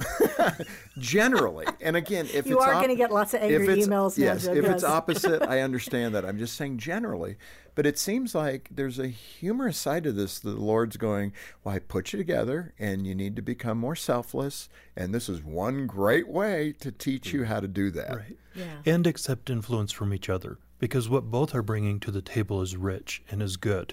Generally, 0.99 1.67
and 1.81 1.97
again, 1.97 2.27
if 2.33 2.47
you 2.47 2.57
it's 2.57 2.65
are 2.65 2.75
op- 2.75 2.83
going 2.85 2.89
to 2.89 2.97
get 2.97 3.11
lots 3.11 3.35
of 3.35 3.43
angry 3.43 3.67
emails, 3.83 4.17
yes, 4.17 4.47
if 4.47 4.65
it's 4.65 4.85
opposite, 4.85 5.43
I 5.43 5.61
understand 5.63 6.15
that. 6.15 6.25
I'm 6.25 6.39
just 6.39 6.57
saying 6.57 6.79
generally, 6.79 7.37
but 7.75 7.87
it 7.87 7.99
seems 7.99 8.35
like 8.37 8.69
there's 8.71 9.01
a 9.01 9.09
humorous 9.09 9.77
side 9.77 10.05
to 10.05 10.13
this. 10.13 10.39
The 10.39 10.51
Lord's 10.51 10.97
going, 10.97 11.33
"Well, 11.65 11.75
I 11.75 11.81
put 11.81 12.13
you 12.13 12.19
together, 12.19 12.73
and 12.79 13.05
you 13.05 13.15
need 13.17 13.35
to 13.37 13.43
become 13.43 13.79
more 13.79 13.97
selfless, 13.97 14.69
and 14.97 15.13
this 15.13 15.29
is 15.29 15.43
one 15.43 15.87
great 15.89 16.29
way 16.29 16.73
to 16.81 16.93
teach 16.93 17.33
you 17.33 17.45
how 17.45 17.59
to 17.59 17.69
do 17.69 17.91
that." 17.91 18.17
Right. 18.17 18.39
Yeah. 18.55 18.77
And 18.87 19.07
accept 19.07 19.51
influence 19.51 19.91
from 19.91 20.15
each 20.15 20.31
other 20.31 20.59
because 20.79 21.09
what 21.09 21.31
both 21.33 21.55
are 21.55 21.63
bringing 21.63 21.99
to 22.01 22.11
the 22.11 22.23
table 22.23 22.63
is 22.63 22.77
rich 22.77 23.23
and 23.29 23.43
is 23.43 23.57
good. 23.57 23.93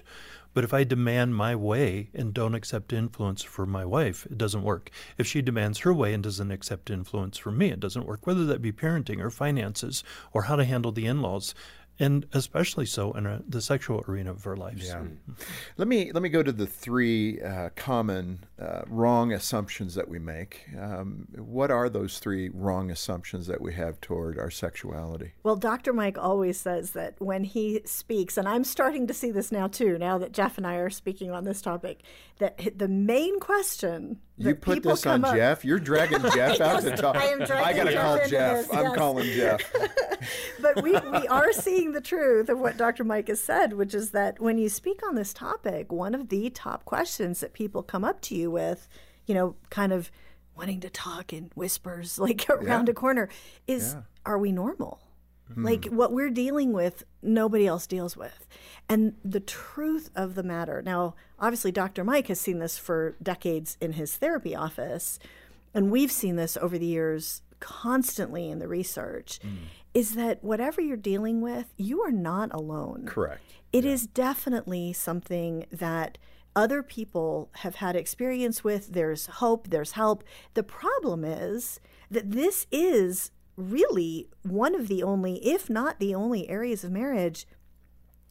But 0.54 0.64
if 0.64 0.72
I 0.72 0.84
demand 0.84 1.34
my 1.34 1.56
way 1.56 2.10
and 2.14 2.32
don't 2.32 2.54
accept 2.54 2.92
influence 2.92 3.42
from 3.42 3.70
my 3.70 3.84
wife, 3.84 4.24
it 4.26 4.38
doesn't 4.38 4.62
work. 4.62 4.90
If 5.18 5.26
she 5.26 5.42
demands 5.42 5.80
her 5.80 5.92
way 5.92 6.14
and 6.14 6.22
doesn't 6.22 6.52
accept 6.52 6.90
influence 6.90 7.36
from 7.36 7.58
me, 7.58 7.70
it 7.70 7.80
doesn't 7.80 8.06
work, 8.06 8.26
whether 8.26 8.46
that 8.46 8.62
be 8.62 8.72
parenting 8.72 9.20
or 9.20 9.30
finances 9.30 10.04
or 10.32 10.42
how 10.42 10.54
to 10.54 10.64
handle 10.64 10.92
the 10.92 11.06
in 11.06 11.20
laws 11.20 11.54
and 11.98 12.26
especially 12.32 12.86
so 12.86 13.12
in 13.12 13.26
a, 13.26 13.42
the 13.48 13.60
sexual 13.60 14.04
arena 14.08 14.32
of 14.32 14.46
our 14.46 14.56
lives. 14.56 14.86
Yeah. 14.86 15.02
Let 15.76 15.88
me 15.88 16.10
let 16.12 16.22
me 16.22 16.28
go 16.28 16.42
to 16.42 16.52
the 16.52 16.66
three 16.66 17.40
uh, 17.40 17.70
common 17.76 18.44
uh, 18.58 18.82
wrong 18.86 19.32
assumptions 19.32 19.94
that 19.94 20.08
we 20.08 20.18
make. 20.18 20.62
Um, 20.78 21.28
what 21.36 21.70
are 21.70 21.88
those 21.88 22.18
three 22.18 22.48
wrong 22.48 22.90
assumptions 22.90 23.46
that 23.46 23.60
we 23.60 23.74
have 23.74 24.00
toward 24.00 24.38
our 24.38 24.50
sexuality? 24.50 25.32
Well, 25.42 25.56
Dr. 25.56 25.92
Mike 25.92 26.18
always 26.18 26.58
says 26.58 26.90
that 26.92 27.14
when 27.18 27.44
he 27.44 27.80
speaks, 27.84 28.36
and 28.36 28.48
I'm 28.48 28.64
starting 28.64 29.06
to 29.06 29.14
see 29.14 29.30
this 29.30 29.52
now 29.52 29.68
too. 29.68 29.98
Now 29.98 30.18
that 30.18 30.32
Jeff 30.32 30.58
and 30.58 30.66
I 30.66 30.76
are 30.76 30.90
speaking 30.90 31.30
on 31.30 31.44
this 31.44 31.62
topic, 31.62 32.02
that 32.38 32.60
the 32.76 32.88
main 32.88 33.38
question 33.38 34.20
you 34.36 34.54
put 34.54 34.82
this 34.82 35.06
on 35.06 35.24
up, 35.24 35.34
Jeff. 35.34 35.64
You're 35.64 35.78
dragging 35.78 36.22
Jeff 36.34 36.60
out 36.60 36.82
to 36.82 36.96
talk. 36.96 37.16
I 37.16 37.26
am 37.26 37.38
dragging 37.38 37.64
I 37.64 37.72
gotta 37.72 37.92
Jeff 37.92 38.02
call 38.02 38.28
Jeff. 38.28 38.56
This, 38.56 38.74
I'm 38.74 38.82
yes. 38.84 38.96
calling 38.96 39.24
Jeff. 39.32 39.72
but 40.60 40.82
we, 40.82 40.92
we 40.92 41.28
are 41.28 41.52
seeing 41.52 41.92
the 41.92 42.00
truth 42.00 42.48
of 42.48 42.58
what 42.58 42.76
Dr. 42.76 43.04
Mike 43.04 43.28
has 43.28 43.40
said, 43.40 43.74
which 43.74 43.94
is 43.94 44.10
that 44.10 44.40
when 44.40 44.58
you 44.58 44.68
speak 44.68 45.06
on 45.06 45.14
this 45.14 45.32
topic, 45.32 45.92
one 45.92 46.14
of 46.14 46.28
the 46.30 46.50
top 46.50 46.84
questions 46.84 47.40
that 47.40 47.52
people 47.52 47.82
come 47.82 48.04
up 48.04 48.20
to 48.22 48.34
you 48.34 48.50
with, 48.50 48.88
you 49.26 49.34
know, 49.34 49.54
kind 49.70 49.92
of 49.92 50.10
wanting 50.56 50.80
to 50.80 50.90
talk 50.90 51.32
in 51.32 51.50
whispers, 51.54 52.18
like 52.18 52.48
around 52.48 52.88
yeah. 52.88 52.92
a 52.92 52.94
corner, 52.94 53.28
is 53.66 53.94
yeah. 53.94 54.02
are 54.26 54.38
we 54.38 54.50
normal? 54.50 55.00
Mm-hmm. 55.50 55.64
Like 55.64 55.84
what 55.86 56.12
we're 56.12 56.30
dealing 56.30 56.72
with, 56.72 57.04
nobody 57.22 57.66
else 57.66 57.86
deals 57.86 58.16
with. 58.16 58.46
And 58.88 59.14
the 59.24 59.40
truth 59.40 60.10
of 60.14 60.34
the 60.34 60.42
matter 60.42 60.82
now, 60.82 61.14
obviously, 61.38 61.72
Dr. 61.72 62.04
Mike 62.04 62.28
has 62.28 62.40
seen 62.40 62.58
this 62.58 62.78
for 62.78 63.16
decades 63.22 63.76
in 63.80 63.92
his 63.92 64.16
therapy 64.16 64.54
office, 64.54 65.18
and 65.74 65.90
we've 65.90 66.12
seen 66.12 66.36
this 66.36 66.56
over 66.56 66.78
the 66.78 66.86
years 66.86 67.42
constantly 67.60 68.50
in 68.50 68.58
the 68.58 68.68
research 68.68 69.40
mm. 69.42 69.56
is 69.94 70.14
that 70.14 70.42
whatever 70.44 70.80
you're 70.80 70.96
dealing 70.96 71.40
with, 71.40 71.72
you 71.76 72.02
are 72.02 72.12
not 72.12 72.52
alone. 72.52 73.04
Correct. 73.06 73.42
It 73.72 73.84
is 73.84 74.06
definitely 74.06 74.92
something 74.92 75.66
that 75.72 76.18
other 76.54 76.82
people 76.82 77.50
have 77.56 77.76
had 77.76 77.96
experience 77.96 78.62
with. 78.62 78.92
There's 78.92 79.26
hope, 79.26 79.70
there's 79.70 79.92
help. 79.92 80.24
The 80.52 80.62
problem 80.62 81.24
is 81.24 81.80
that 82.10 82.30
this 82.30 82.66
is 82.70 83.30
really 83.56 84.28
one 84.42 84.74
of 84.74 84.88
the 84.88 85.02
only, 85.02 85.44
if 85.46 85.70
not 85.70 85.98
the 86.00 86.14
only, 86.14 86.48
areas 86.48 86.84
of 86.84 86.90
marriage 86.90 87.46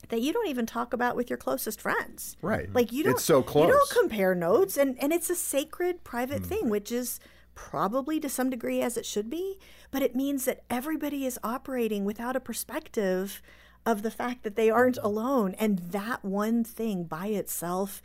that 0.10 0.22
you 0.22 0.34
don't 0.34 0.48
even 0.48 0.66
talk 0.66 0.94
about 0.94 1.16
with 1.16 1.30
your 1.30 1.38
closest 1.38 1.80
friends. 1.80 2.36
Right. 2.42 2.74
Like 2.74 2.92
you 2.92 3.04
don't 3.04 3.14
It's 3.14 3.24
so 3.24 3.42
You 3.68 3.74
don't 3.74 3.90
compare 3.90 4.36
notes 4.36 4.78
and 4.78 5.02
and 5.02 5.14
it's 5.14 5.30
a 5.30 5.36
sacred 5.36 6.04
private 6.04 6.44
mm. 6.44 6.46
thing 6.46 6.70
which 6.70 6.92
is 6.92 7.20
probably 7.56 8.20
to 8.20 8.30
some 8.30 8.50
degree 8.50 8.82
as 8.82 8.98
it 8.98 9.06
should 9.06 9.30
be, 9.30 9.60
but 9.92 10.02
it 10.02 10.16
means 10.16 10.46
that 10.46 10.64
everybody 10.70 11.26
is 11.26 11.40
operating 11.44 12.04
without 12.04 12.36
a 12.36 12.40
perspective 12.40 13.42
of 13.86 14.02
the 14.02 14.12
fact 14.12 14.44
that 14.44 14.56
they 14.56 14.70
aren't 14.70 14.98
mm-hmm. 14.98 15.06
alone 15.06 15.56
and 15.60 15.80
that 15.92 16.24
one 16.24 16.64
thing 16.64 17.04
by 17.04 17.28
itself 17.28 18.02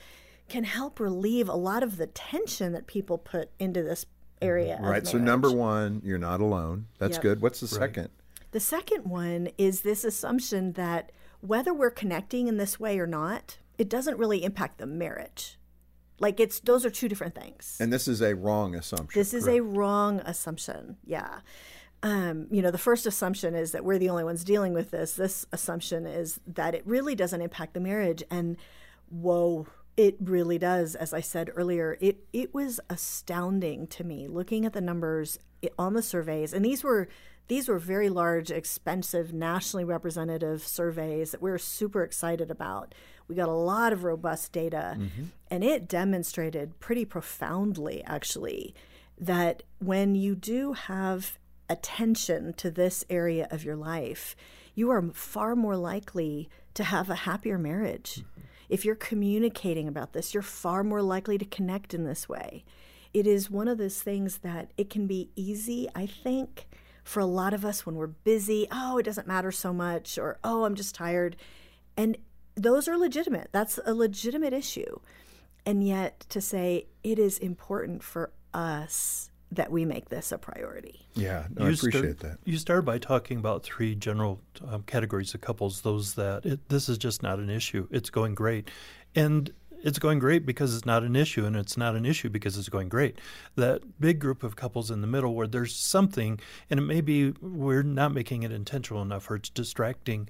can 0.49 0.65
help 0.65 0.99
relieve 0.99 1.49
a 1.49 1.55
lot 1.55 1.83
of 1.83 1.97
the 1.97 2.07
tension 2.07 2.73
that 2.73 2.87
people 2.87 3.19
put 3.19 3.51
into 3.59 3.83
this 3.83 4.07
area. 4.43 4.77
of 4.77 4.85
Right. 4.85 5.07
So 5.07 5.19
number 5.19 5.51
one, 5.51 6.01
you're 6.05 6.19
not 6.19 6.41
alone. 6.41 6.87
That's 6.99 7.17
Yep. 7.17 7.23
good. 7.23 7.43
What's 7.43 7.61
the 7.61 7.69
second? 7.69 8.11
The 8.51 8.61
second 8.61 9.05
one 9.05 9.51
is 9.59 9.83
this 9.83 10.05
assumption 10.05 10.73
that 10.73 11.13
whether 11.41 11.73
we're 11.73 11.91
connecting 11.91 12.49
in 12.49 12.57
this 12.57 12.81
way 12.81 12.99
or 12.99 13.07
not, 13.07 13.59
it 13.77 13.89
doesn't 13.89 14.19
really 14.19 14.43
impact 14.43 14.79
the 14.79 14.87
marriage. 14.87 15.59
Like 16.19 16.41
it's 16.41 16.61
those 16.61 16.85
are 16.85 16.91
two 16.91 17.09
different 17.09 17.35
things. 17.35 17.77
And 17.79 17.93
this 17.93 18.09
is 18.09 18.21
a 18.23 18.35
wrong 18.35 18.75
assumption. 18.75 19.19
This 19.19 19.33
is 19.35 19.47
a 19.47 19.61
wrong 19.61 20.21
assumption. 20.25 20.97
Yeah. 21.05 21.41
Um, 22.03 22.47
you 22.51 22.63
know, 22.63 22.71
the 22.71 22.79
first 22.79 23.07
assumption 23.07 23.55
is 23.55 23.73
that 23.73 23.85
we're 23.85 23.99
the 23.99 24.09
only 24.09 24.25
ones 24.25 24.45
dealing 24.45 24.73
with 24.73 24.91
this. 24.91 25.15
This 25.15 25.47
assumption 25.53 26.07
is 26.07 26.41
that 26.47 26.75
it 26.75 26.83
really 26.87 27.15
doesn't 27.15 27.41
impact 27.41 27.75
the 27.75 27.81
marriage. 27.81 28.23
And 28.31 28.57
whoa, 29.09 29.67
it 29.99 30.17
really 30.21 30.59
does. 30.59 30.95
As 30.95 31.13
I 31.13 31.21
said 31.21 31.51
earlier, 31.57 31.99
it 32.01 32.25
it 32.33 32.55
was 32.55 32.81
astounding 32.89 33.89
to 33.89 34.05
me 34.05 34.29
looking 34.29 34.65
at 34.65 34.73
the 34.73 34.81
numbers 34.81 35.39
on 35.77 35.93
the 35.95 36.03
surveys, 36.03 36.55
and 36.55 36.65
these 36.65 36.85
were 36.85 37.09
these 37.49 37.67
were 37.67 37.79
very 37.79 38.09
large, 38.09 38.51
expensive, 38.51 39.33
nationally 39.33 39.85
representative 39.85 40.65
surveys 40.67 41.33
that 41.33 41.43
we 41.43 41.51
are 41.51 41.59
super 41.59 42.05
excited 42.05 42.51
about. 42.51 42.95
We 43.27 43.35
got 43.35 43.49
a 43.49 43.53
lot 43.53 43.93
of 43.93 44.05
robust 44.05 44.53
data, 44.53 44.97
mm-hmm. 44.99 45.25
and 45.51 45.65
it 45.65 45.89
demonstrated 45.89 46.79
pretty 46.79 47.05
profoundly, 47.05 48.05
actually, 48.05 48.75
that 49.19 49.65
when 49.79 50.15
you 50.15 50.37
do 50.37 50.75
have 50.75 51.39
attention 51.69 52.53
to 52.55 52.71
this 52.71 53.05
area 53.11 53.49
of 53.51 53.65
your 53.65 53.77
life, 53.77 54.37
you 54.75 54.91
are 54.91 55.03
far 55.13 55.57
more 55.57 55.77
likely 55.77 56.49
to 56.75 56.85
have 56.85 57.11
a 57.11 57.15
happier 57.17 57.59
marriage. 57.59 58.21
Mm-hmm. 58.21 58.41
If 58.69 58.85
you're 58.85 58.95
communicating 58.95 59.89
about 59.89 60.13
this, 60.13 60.35
you're 60.35 60.43
far 60.43 60.85
more 60.85 61.03
likely 61.03 61.39
to 61.39 61.45
connect 61.45 61.95
in 61.95 62.05
this 62.05 62.29
way. 62.29 62.65
It 63.15 63.27
is 63.27 63.51
one 63.51 63.69
of 63.69 63.79
those 63.79 64.03
things 64.03 64.39
that 64.39 64.71
it 64.77 64.91
can 64.91 65.07
be 65.07 65.31
easy, 65.35 65.89
I 65.95 66.07
think, 66.07 66.69
for 67.03 67.21
a 67.21 67.27
lot 67.27 67.55
of 67.55 67.65
us 67.65 67.87
when 67.87 67.95
we're 67.95 68.07
busy. 68.07 68.69
Oh, 68.71 68.99
it 68.99 69.05
doesn't 69.05 69.27
matter 69.27 69.51
so 69.51 69.73
much, 69.73 70.19
or 70.19 70.39
oh, 70.45 70.65
I'm 70.65 70.75
just 70.75 70.95
tired. 70.95 71.37
And 71.97 72.19
those 72.55 72.87
are 72.89 72.99
legitimate. 72.99 73.49
That's 73.53 73.79
a 73.85 73.95
legitimate 73.95 74.53
issue. 74.53 75.01
And 75.65 75.87
yet 75.87 76.21
to 76.29 76.41
say 76.41 76.87
it 77.03 77.19
is 77.19 77.39
important 77.39 78.03
for 78.03 78.33
us 78.53 79.31
that 79.51 79.71
we 79.71 79.85
make 79.85 80.09
this 80.09 80.31
a 80.33 80.39
priority. 80.39 81.07
Yeah, 81.15 81.47
no, 81.55 81.67
I 81.67 81.75
start- 81.75 81.95
appreciate 81.95 82.19
that. 82.21 82.39
You 82.45 82.59
started 82.59 82.83
by 82.85 82.99
talking 82.99 83.39
about 83.39 83.63
three 83.63 83.95
general 83.95 84.41
um, 84.67 84.83
categories 84.83 85.35
of 85.35 85.41
couples. 85.41 85.81
Those 85.83 86.15
that 86.15 86.45
it, 86.45 86.69
this 86.69 86.89
is 86.89 86.99
just 86.99 87.23
not 87.23 87.39
an 87.39 87.51
issue. 87.51 87.89
It's 87.91 88.11
going 88.11 88.35
great, 88.35 88.69
and 89.15 89.51
it's 89.83 89.99
going 89.99 90.19
great 90.19 90.45
because 90.45 90.75
it's 90.75 90.87
not 90.87 91.03
an 91.03 91.17
issue, 91.17 91.45
and 91.45 91.57
it's 91.57 91.77
not 91.77 91.95
an 91.95 92.05
issue 92.05 92.29
because 92.29 92.59
it's 92.59 92.69
going 92.69 92.89
great. 92.89 93.19
That 93.57 94.01
big 94.01 94.19
group 94.19 94.43
of 94.43 94.57
couples 94.57 94.91
in 94.91 95.01
the 95.01 95.07
middle 95.07 95.35
where 95.35 95.47
there's 95.47 95.75
something, 95.75 96.41
and 96.69 96.79
it 96.79 96.83
may 96.83 97.01
be 97.01 97.31
we're 97.41 97.83
not 97.83 98.13
making 98.13 98.43
it 98.43 98.53
intentional 98.53 99.03
enough, 99.03 99.31
or 99.31 99.37
it's 99.37 99.49
distracting. 99.49 100.29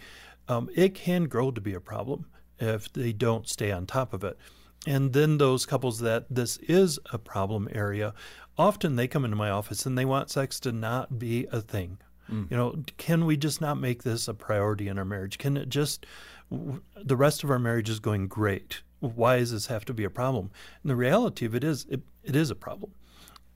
Um, 0.48 0.70
it 0.74 0.94
can 0.94 1.24
grow 1.24 1.50
to 1.50 1.60
be 1.60 1.74
a 1.74 1.80
problem 1.80 2.26
if 2.58 2.92
they 2.92 3.12
don't 3.12 3.48
stay 3.48 3.70
on 3.70 3.86
top 3.86 4.12
of 4.12 4.24
it. 4.24 4.38
And 4.86 5.12
then 5.12 5.38
those 5.38 5.66
couples 5.66 5.98
that 6.00 6.26
this 6.30 6.56
is 6.58 6.98
a 7.12 7.18
problem 7.18 7.68
area, 7.72 8.14
often 8.58 8.96
they 8.96 9.08
come 9.08 9.24
into 9.24 9.36
my 9.36 9.50
office 9.50 9.86
and 9.86 9.96
they 9.96 10.04
want 10.04 10.30
sex 10.30 10.58
to 10.60 10.72
not 10.72 11.18
be 11.18 11.46
a 11.52 11.60
thing. 11.60 11.98
Mm. 12.30 12.50
You 12.50 12.56
know, 12.56 12.82
can 12.96 13.24
we 13.24 13.36
just 13.36 13.60
not 13.60 13.78
make 13.78 14.02
this 14.02 14.28
a 14.28 14.34
priority 14.34 14.88
in 14.88 14.98
our 14.98 15.04
marriage? 15.04 15.38
Can 15.38 15.56
it 15.56 15.68
just, 15.68 16.04
w- 16.50 16.82
the 16.96 17.16
rest 17.16 17.44
of 17.44 17.50
our 17.50 17.58
marriage 17.58 17.88
is 17.88 18.00
going 18.00 18.26
great. 18.28 18.82
Why 19.00 19.38
does 19.38 19.52
this 19.52 19.66
have 19.66 19.84
to 19.86 19.94
be 19.94 20.04
a 20.04 20.10
problem? 20.10 20.50
And 20.82 20.90
the 20.90 20.96
reality 20.96 21.46
of 21.46 21.54
it 21.54 21.64
is, 21.64 21.86
it, 21.88 22.02
it 22.24 22.34
is 22.34 22.50
a 22.50 22.56
problem. 22.56 22.92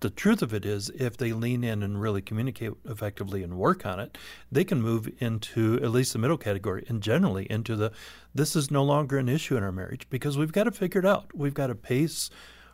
The 0.01 0.11
truth 0.11 0.43
of 0.43 0.53
it 0.53 0.67
is, 0.67 0.91
if 0.91 1.17
they 1.17 1.33
lean 1.33 1.63
in 1.63 1.81
and 1.81 2.01
really 2.01 2.23
communicate 2.23 2.73
effectively 2.85 3.45
and 3.45 3.57
work 3.57 3.87
on 3.87 4.01
it, 4.01 4.19
they 4.51 4.65
can 4.65 4.83
move 4.83 5.09
into 5.21 5.79
at 5.81 5.93
least 5.93 6.13
the 6.13 6.19
middle 6.19 6.37
category 6.37 6.85
and 6.89 7.01
generally 7.01 7.47
into 7.49 7.77
the 7.77 7.93
this 8.35 8.57
is 8.57 8.69
no 8.69 8.83
longer 8.83 9.17
an 9.19 9.29
issue 9.29 9.57
in 9.57 9.63
our 9.63 9.71
marriage 9.71 10.09
because 10.11 10.37
we've 10.37 10.51
got 10.51 10.65
to 10.65 10.73
figure 10.73 11.01
it 11.01 11.07
out. 11.07 11.31
We've 11.33 11.55
got 11.55 11.71
a 11.71 11.77
pace, 11.77 12.31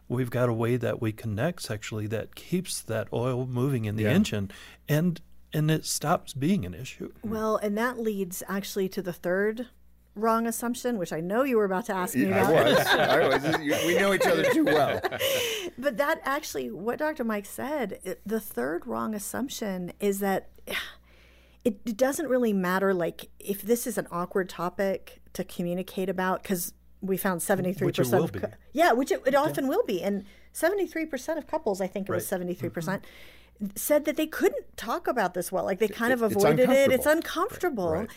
we've 0.09 0.31
got 0.31 0.49
a 0.49 0.53
way 0.53 0.77
that 0.77 1.01
we 1.01 1.13
connect 1.13 1.63
sexually 1.63 2.07
that 2.09 2.35
keeps 2.35 2.81
that 2.83 3.09
oil 3.13 3.47
moving 3.47 3.85
in 3.85 3.97
the 3.97 4.05
Yeah. 4.05 4.11
engine 4.11 4.51
and 4.89 5.21
and 5.53 5.71
it 5.71 5.87
stops 5.87 6.35
being 6.35 6.67
an 6.67 6.75
issue. 6.75 7.11
Well, 7.23 7.57
and 7.57 7.77
that 7.79 7.99
leads 7.99 8.43
actually 8.49 8.89
to 8.91 9.01
the 9.01 9.15
third 9.15 9.67
wrong 10.15 10.47
assumption, 10.47 10.99
which 10.99 11.11
I 11.11 11.21
know 11.21 11.43
you 11.43 11.57
were 11.57 11.65
about 11.65 11.87
to 11.87 11.95
ask 11.95 12.15
me 12.15 12.31
I 12.31 12.39
about. 12.51 12.53
was. 12.67 12.79
I 12.87 13.29
was. 13.29 13.59
We 13.87 13.97
know 13.99 14.13
each 14.13 14.27
other 14.27 14.45
too 14.53 14.65
well. 14.65 15.01
But 15.79 15.97
that 15.97 16.21
actually, 16.25 16.71
what 16.71 16.99
Dr. 16.99 17.23
Mike 17.25 17.47
said, 17.47 18.01
it, 18.05 18.21
the 18.27 18.41
third 18.41 18.85
wrong 18.87 19.15
assumption 19.15 19.93
is 20.01 20.19
that 20.19 20.51
it, 21.65 21.81
it 21.87 21.97
doesn't 21.97 22.29
really 22.29 22.53
matter, 22.53 22.93
like, 22.93 23.31
if 23.39 23.63
this 23.63 23.87
is 23.87 23.97
an 23.97 24.07
awkward 24.11 24.49
topic 24.49 25.21
to 25.35 25.45
communicate 25.45 26.09
about, 26.11 26.43
because 26.43 26.75
we 27.01 27.17
found 27.17 27.41
73% 27.41 27.81
Which 27.83 27.99
it 27.99 28.07
will 28.09 28.25
of 28.25 28.33
be. 28.33 28.41
yeah 28.73 28.93
which 28.93 29.13
it, 29.13 29.23
it 29.27 29.35
often 29.35 29.69
will 29.69 29.85
be 29.87 30.03
and 30.03 30.25
73% 30.55 31.39
of 31.39 31.47
couples 31.47 31.81
i 31.81 31.87
think 31.87 32.09
it 32.09 32.13
was 32.13 32.27
73% 32.27 32.71
mm-hmm. 32.73 33.67
said 33.77 34.05
that 34.05 34.17
they 34.17 34.27
couldn't 34.27 34.77
talk 34.77 35.07
about 35.07 35.35
this 35.35 35.53
well 35.53 35.65
like 35.65 35.79
they 35.79 35.89
kind 35.89 36.13
of 36.13 36.23
It- 36.23 36.27
it's 36.27 36.35
avoided 36.37 36.71
it 36.71 36.91
it's 36.91 37.07
uncomfortable. 37.07 37.93
uncomfortable 37.93 37.93
Right. 37.93 38.11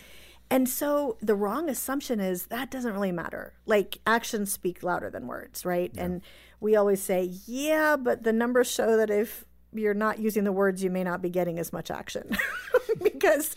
and 0.50 0.68
so 0.68 1.16
the 1.20 1.34
wrong 1.34 1.68
assumption 1.68 2.20
is 2.20 2.46
that 2.46 2.70
doesn't 2.70 2.92
really 2.92 3.12
matter. 3.12 3.54
Like 3.64 3.98
actions 4.06 4.52
speak 4.52 4.82
louder 4.82 5.08
than 5.08 5.26
words, 5.26 5.64
right? 5.64 5.90
And 5.96 6.20
we 6.60 6.76
always 6.76 7.02
say, 7.02 7.30
yeah, 7.46 7.96
but 7.96 8.22
the 8.24 8.32
numbers 8.34 8.70
show 8.70 8.96
that 8.98 9.08
if 9.08 9.46
you're 9.72 9.94
not 9.94 10.18
using 10.18 10.44
the 10.44 10.52
words, 10.52 10.84
you 10.84 10.90
may 10.90 11.04
not 11.04 11.22
be 11.22 11.30
getting 11.30 11.58
as 11.58 11.72
much 11.72 11.90
action. 11.90 12.36
because 13.02 13.54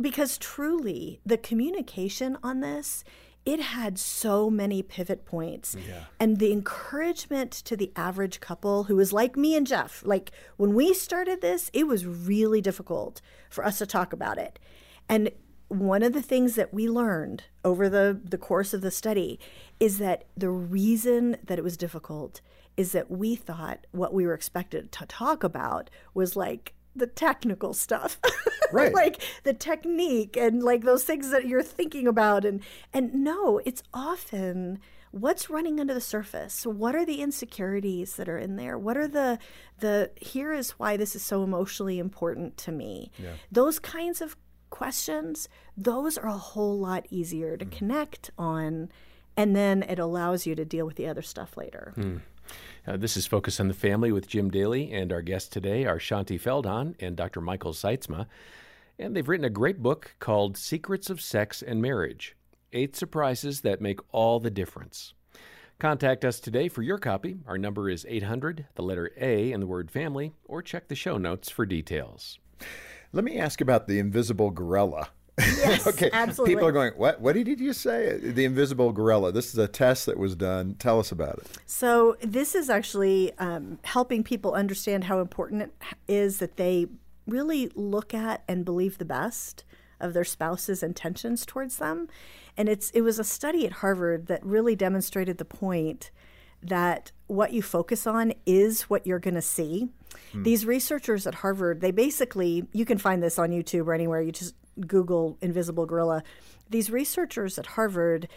because 0.00 0.36
truly 0.38 1.20
the 1.24 1.38
communication 1.38 2.36
on 2.42 2.58
this 2.60 3.04
it 3.46 3.60
had 3.60 3.98
so 3.98 4.48
many 4.48 4.82
pivot 4.82 5.24
points. 5.24 5.76
And 6.18 6.38
the 6.38 6.52
encouragement 6.52 7.52
to 7.52 7.76
the 7.76 7.92
average 7.96 8.40
couple 8.40 8.84
who 8.84 8.96
was 8.96 9.12
like 9.12 9.36
me 9.36 9.54
and 9.54 9.66
jeff 9.66 10.02
like 10.04 10.30
when 10.56 10.74
we 10.74 10.94
started 10.94 11.40
this 11.40 11.70
it 11.72 11.86
was 11.86 12.06
really 12.06 12.60
difficult 12.60 13.20
for 13.50 13.64
us 13.64 13.78
to 13.78 13.86
talk 13.86 14.12
about 14.12 14.38
it. 14.38 14.58
And 15.08 15.30
one 15.68 16.02
of 16.02 16.12
the 16.12 16.22
things 16.22 16.54
that 16.54 16.72
we 16.72 16.88
learned 16.88 17.44
over 17.64 17.88
the, 17.88 18.18
the 18.22 18.38
course 18.38 18.74
of 18.74 18.80
the 18.80 18.90
study 18.90 19.40
is 19.80 19.98
that 19.98 20.24
the 20.36 20.50
reason 20.50 21.36
that 21.42 21.58
it 21.58 21.64
was 21.64 21.76
difficult 21.76 22.40
is 22.76 22.92
that 22.92 23.10
we 23.10 23.34
thought 23.34 23.86
what 23.92 24.12
we 24.12 24.26
were 24.26 24.34
expected 24.34 24.92
to 24.92 25.06
talk 25.06 25.42
about 25.44 25.90
was 26.12 26.36
like 26.36 26.74
the 26.94 27.06
technical 27.06 27.74
stuff. 27.74 28.18
Right. 28.72 28.92
like 28.92 29.22
the 29.44 29.52
technique 29.52 30.36
and 30.36 30.60
like 30.60 30.82
those 30.82 31.04
things 31.04 31.30
that 31.30 31.46
you're 31.46 31.62
thinking 31.62 32.08
about 32.08 32.44
and 32.44 32.60
and 32.92 33.14
no 33.14 33.60
it's 33.64 33.84
often 33.92 34.80
what's 35.12 35.48
running 35.48 35.78
under 35.78 35.94
the 35.94 36.00
surface. 36.00 36.66
What 36.66 36.96
are 36.96 37.06
the 37.06 37.22
insecurities 37.22 38.16
that 38.16 38.28
are 38.28 38.38
in 38.38 38.56
there? 38.56 38.76
What 38.76 38.96
are 38.96 39.06
the 39.06 39.38
the 39.78 40.10
here 40.20 40.52
is 40.52 40.72
why 40.72 40.96
this 40.96 41.14
is 41.14 41.22
so 41.22 41.44
emotionally 41.44 42.00
important 42.00 42.56
to 42.58 42.72
me. 42.72 43.12
Those 43.52 43.78
kinds 43.78 44.20
of 44.20 44.36
questions 44.74 45.48
those 45.76 46.18
are 46.18 46.26
a 46.26 46.36
whole 46.36 46.76
lot 46.76 47.06
easier 47.08 47.56
to 47.56 47.64
hmm. 47.64 47.70
connect 47.70 48.32
on 48.36 48.90
and 49.36 49.54
then 49.54 49.84
it 49.84 50.00
allows 50.00 50.46
you 50.46 50.56
to 50.56 50.64
deal 50.64 50.84
with 50.84 50.96
the 50.96 51.06
other 51.06 51.22
stuff 51.22 51.56
later 51.56 51.92
hmm. 51.94 52.16
Uh, 52.86 52.96
this 52.96 53.16
is 53.16 53.26
Focus 53.26 53.58
on 53.60 53.68
the 53.68 53.74
Family 53.74 54.12
with 54.12 54.28
Jim 54.28 54.50
Daly, 54.50 54.92
and 54.92 55.12
our 55.12 55.22
guests 55.22 55.48
today 55.48 55.86
are 55.86 55.98
Shaunti 55.98 56.40
Feldhahn 56.40 56.94
and 57.00 57.16
Dr. 57.16 57.40
Michael 57.40 57.72
Sytsma. 57.72 58.26
And 58.98 59.16
they've 59.16 59.28
written 59.28 59.46
a 59.46 59.50
great 59.50 59.82
book 59.82 60.14
called 60.20 60.56
Secrets 60.56 61.10
of 61.10 61.20
Sex 61.20 61.62
and 61.62 61.80
Marriage 61.80 62.36
Eight 62.72 62.94
Surprises 62.94 63.62
That 63.62 63.80
Make 63.80 64.00
All 64.12 64.38
the 64.38 64.50
Difference. 64.50 65.14
Contact 65.78 66.24
us 66.24 66.40
today 66.40 66.68
for 66.68 66.82
your 66.82 66.98
copy. 66.98 67.38
Our 67.46 67.58
number 67.58 67.90
is 67.90 68.06
800, 68.08 68.66
the 68.74 68.82
letter 68.82 69.10
A, 69.18 69.50
and 69.52 69.62
the 69.62 69.66
word 69.66 69.90
family, 69.90 70.32
or 70.44 70.62
check 70.62 70.88
the 70.88 70.94
show 70.94 71.18
notes 71.18 71.50
for 71.50 71.66
details. 71.66 72.38
Let 73.12 73.24
me 73.24 73.38
ask 73.38 73.60
about 73.60 73.86
the 73.86 73.98
invisible 73.98 74.50
gorilla. 74.50 75.08
Yes, 75.38 75.86
okay. 75.86 76.10
absolutely. 76.12 76.54
People 76.54 76.68
are 76.68 76.72
going, 76.72 76.92
what? 76.92 77.20
What 77.20 77.34
did 77.34 77.60
you 77.60 77.72
say? 77.72 78.18
The 78.18 78.44
invisible 78.44 78.92
gorilla. 78.92 79.32
This 79.32 79.52
is 79.52 79.58
a 79.58 79.68
test 79.68 80.06
that 80.06 80.18
was 80.18 80.36
done. 80.36 80.74
Tell 80.78 81.00
us 81.00 81.10
about 81.10 81.38
it. 81.38 81.46
So, 81.66 82.16
this 82.22 82.54
is 82.54 82.70
actually 82.70 83.36
um, 83.38 83.78
helping 83.82 84.22
people 84.22 84.54
understand 84.54 85.04
how 85.04 85.20
important 85.20 85.62
it 85.62 85.74
is 86.06 86.38
that 86.38 86.56
they 86.56 86.86
really 87.26 87.70
look 87.74 88.14
at 88.14 88.42
and 88.46 88.64
believe 88.64 88.98
the 88.98 89.04
best 89.04 89.64
of 90.00 90.12
their 90.12 90.24
spouse's 90.24 90.82
intentions 90.82 91.46
towards 91.46 91.78
them. 91.78 92.08
And 92.56 92.68
it's 92.68 92.90
it 92.90 93.00
was 93.00 93.18
a 93.18 93.24
study 93.24 93.66
at 93.66 93.72
Harvard 93.72 94.26
that 94.26 94.44
really 94.44 94.76
demonstrated 94.76 95.38
the 95.38 95.44
point 95.44 96.10
that 96.62 97.12
what 97.26 97.52
you 97.52 97.62
focus 97.62 98.06
on 98.06 98.32
is 98.46 98.82
what 98.82 99.06
you're 99.06 99.18
going 99.18 99.34
to 99.34 99.42
see. 99.42 99.88
These 100.32 100.66
researchers 100.66 101.26
at 101.26 101.36
Harvard, 101.36 101.80
they 101.80 101.90
basically, 101.90 102.66
you 102.72 102.84
can 102.84 102.98
find 102.98 103.22
this 103.22 103.38
on 103.38 103.50
YouTube 103.50 103.86
or 103.86 103.94
anywhere, 103.94 104.20
you 104.20 104.32
just 104.32 104.54
Google 104.86 105.38
invisible 105.40 105.86
gorilla. 105.86 106.22
These 106.68 106.90
researchers 106.90 107.58
at 107.58 107.66
Harvard 107.66 108.28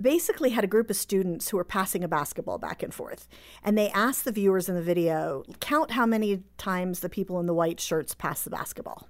basically 0.00 0.50
had 0.50 0.64
a 0.64 0.66
group 0.66 0.90
of 0.90 0.96
students 0.96 1.50
who 1.50 1.56
were 1.56 1.64
passing 1.64 2.02
a 2.02 2.08
basketball 2.08 2.58
back 2.58 2.82
and 2.82 2.92
forth. 2.92 3.28
And 3.62 3.76
they 3.76 3.90
asked 3.90 4.24
the 4.24 4.32
viewers 4.32 4.68
in 4.68 4.74
the 4.74 4.82
video, 4.82 5.44
count 5.60 5.92
how 5.92 6.06
many 6.06 6.42
times 6.58 7.00
the 7.00 7.08
people 7.08 7.38
in 7.38 7.46
the 7.46 7.54
white 7.54 7.80
shirts 7.80 8.14
pass 8.14 8.42
the 8.42 8.50
basketball. 8.50 9.08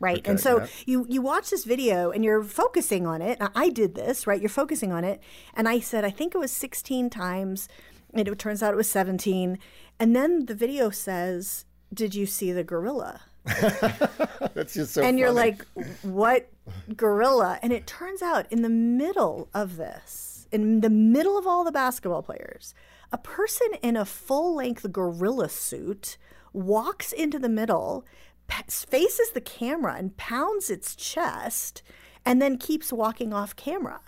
Right. 0.00 0.26
and 0.26 0.40
so 0.40 0.58
yeah. 0.62 0.66
you 0.84 1.06
you 1.08 1.22
watch 1.22 1.50
this 1.50 1.64
video 1.64 2.10
and 2.10 2.24
you're 2.24 2.42
focusing 2.42 3.06
on 3.06 3.22
it. 3.22 3.38
I 3.54 3.68
did 3.68 3.94
this, 3.94 4.26
right? 4.26 4.40
You're 4.40 4.48
focusing 4.48 4.90
on 4.90 5.04
it. 5.04 5.22
And 5.54 5.68
I 5.68 5.78
said, 5.78 6.04
I 6.04 6.10
think 6.10 6.34
it 6.34 6.38
was 6.38 6.50
16 6.50 7.08
times. 7.08 7.68
And 8.12 8.26
it 8.26 8.38
turns 8.38 8.64
out 8.64 8.74
it 8.74 8.76
was 8.76 8.90
17. 8.90 9.60
And 10.00 10.16
then 10.16 10.46
the 10.46 10.56
video 10.56 10.90
says, 10.90 11.66
Did 11.94 12.16
you 12.16 12.26
see 12.26 12.50
the 12.50 12.64
gorilla? 12.64 13.20
That's 14.54 14.74
just 14.74 14.94
so 14.94 15.02
and 15.02 15.18
you're 15.18 15.32
like, 15.32 15.64
what 16.02 16.48
gorilla? 16.96 17.58
And 17.62 17.72
it 17.72 17.86
turns 17.86 18.22
out 18.22 18.50
in 18.52 18.62
the 18.62 18.68
middle 18.68 19.48
of 19.52 19.76
this, 19.76 20.46
in 20.52 20.80
the 20.80 20.90
middle 20.90 21.36
of 21.36 21.46
all 21.46 21.64
the 21.64 21.72
basketball 21.72 22.22
players, 22.22 22.74
a 23.10 23.18
person 23.18 23.68
in 23.82 23.96
a 23.96 24.04
full 24.04 24.54
length 24.54 24.90
gorilla 24.92 25.48
suit 25.48 26.16
walks 26.52 27.12
into 27.12 27.38
the 27.38 27.48
middle, 27.48 28.06
faces 28.48 29.30
the 29.32 29.40
camera, 29.40 29.96
and 29.96 30.16
pounds 30.16 30.70
its 30.70 30.94
chest, 30.94 31.82
and 32.24 32.40
then 32.40 32.58
keeps 32.58 32.92
walking 32.92 33.32
off 33.32 33.56
camera. 33.56 34.00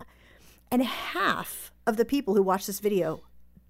And 0.70 0.82
half 0.82 1.72
of 1.86 1.96
the 1.96 2.04
people 2.04 2.34
who 2.34 2.42
watch 2.42 2.66
this 2.66 2.80
video 2.80 3.22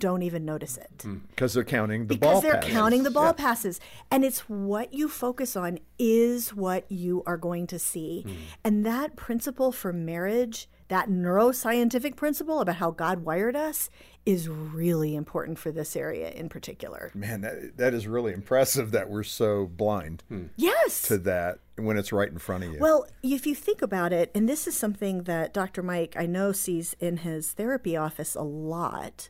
don't 0.04 0.22
even 0.22 0.44
notice 0.44 0.76
it 0.76 1.04
because 1.30 1.54
they're 1.54 1.64
counting 1.78 2.02
the 2.06 2.14
because 2.14 2.32
ball 2.34 2.40
they're 2.42 2.54
passes. 2.60 2.72
counting 2.72 3.02
the 3.04 3.10
ball 3.10 3.26
Yeah. 3.26 3.32
passes 3.46 3.80
and 4.10 4.24
it's 4.24 4.40
what 4.48 4.92
you 4.92 5.08
focus 5.08 5.56
on 5.56 5.78
is 5.98 6.52
what 6.54 6.84
you 6.90 7.22
are 7.26 7.38
going 7.38 7.66
to 7.68 7.78
see 7.78 8.22
Hmm. 8.26 8.32
and 8.64 8.86
that 8.86 9.16
principle 9.16 9.72
for 9.72 9.92
marriage 9.92 10.68
that 10.88 11.08
neuroscientific 11.08 12.16
principle 12.16 12.60
about 12.60 12.76
how 12.76 12.90
god 12.90 13.20
wired 13.24 13.56
us 13.56 13.88
is 14.26 14.48
really 14.48 15.14
important 15.14 15.58
for 15.58 15.70
this 15.72 15.96
area 15.96 16.28
in 16.30 16.48
particular 16.48 17.10
Man, 17.14 17.40
that, 17.42 17.76
that 17.78 17.94
is 17.94 18.06
really 18.06 18.32
impressive 18.34 18.90
that 18.92 19.08
we're 19.08 19.22
so 19.22 19.66
blind 19.66 20.22
yes 20.56 21.00
to 21.02 21.16
that 21.18 21.58
when 21.76 21.96
it's 21.96 22.12
right 22.12 22.30
in 22.30 22.38
front 22.38 22.62
of 22.64 22.72
you. 22.72 22.78
Well, 22.78 23.04
if 23.22 23.48
you 23.48 23.54
think 23.56 23.82
about 23.82 24.12
it, 24.12 24.30
and 24.32 24.48
this 24.48 24.68
is 24.68 24.76
something 24.76 25.24
that 25.24 25.52
Dr. 25.52 25.82
Mike 25.82 26.14
I 26.16 26.24
know 26.24 26.52
sees 26.52 26.94
in 27.00 27.16
his 27.18 27.50
therapy 27.50 27.96
office 27.96 28.36
a 28.36 28.42
lot, 28.42 29.28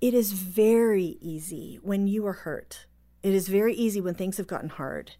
it 0.00 0.14
is 0.14 0.32
very 0.32 1.18
easy 1.20 1.78
when 1.82 2.06
you 2.06 2.26
are 2.26 2.32
hurt. 2.32 2.86
It 3.22 3.34
is 3.34 3.48
very 3.48 3.74
easy 3.74 4.00
when 4.00 4.14
things 4.14 4.36
have 4.36 4.46
gotten 4.46 4.68
hard 4.68 5.12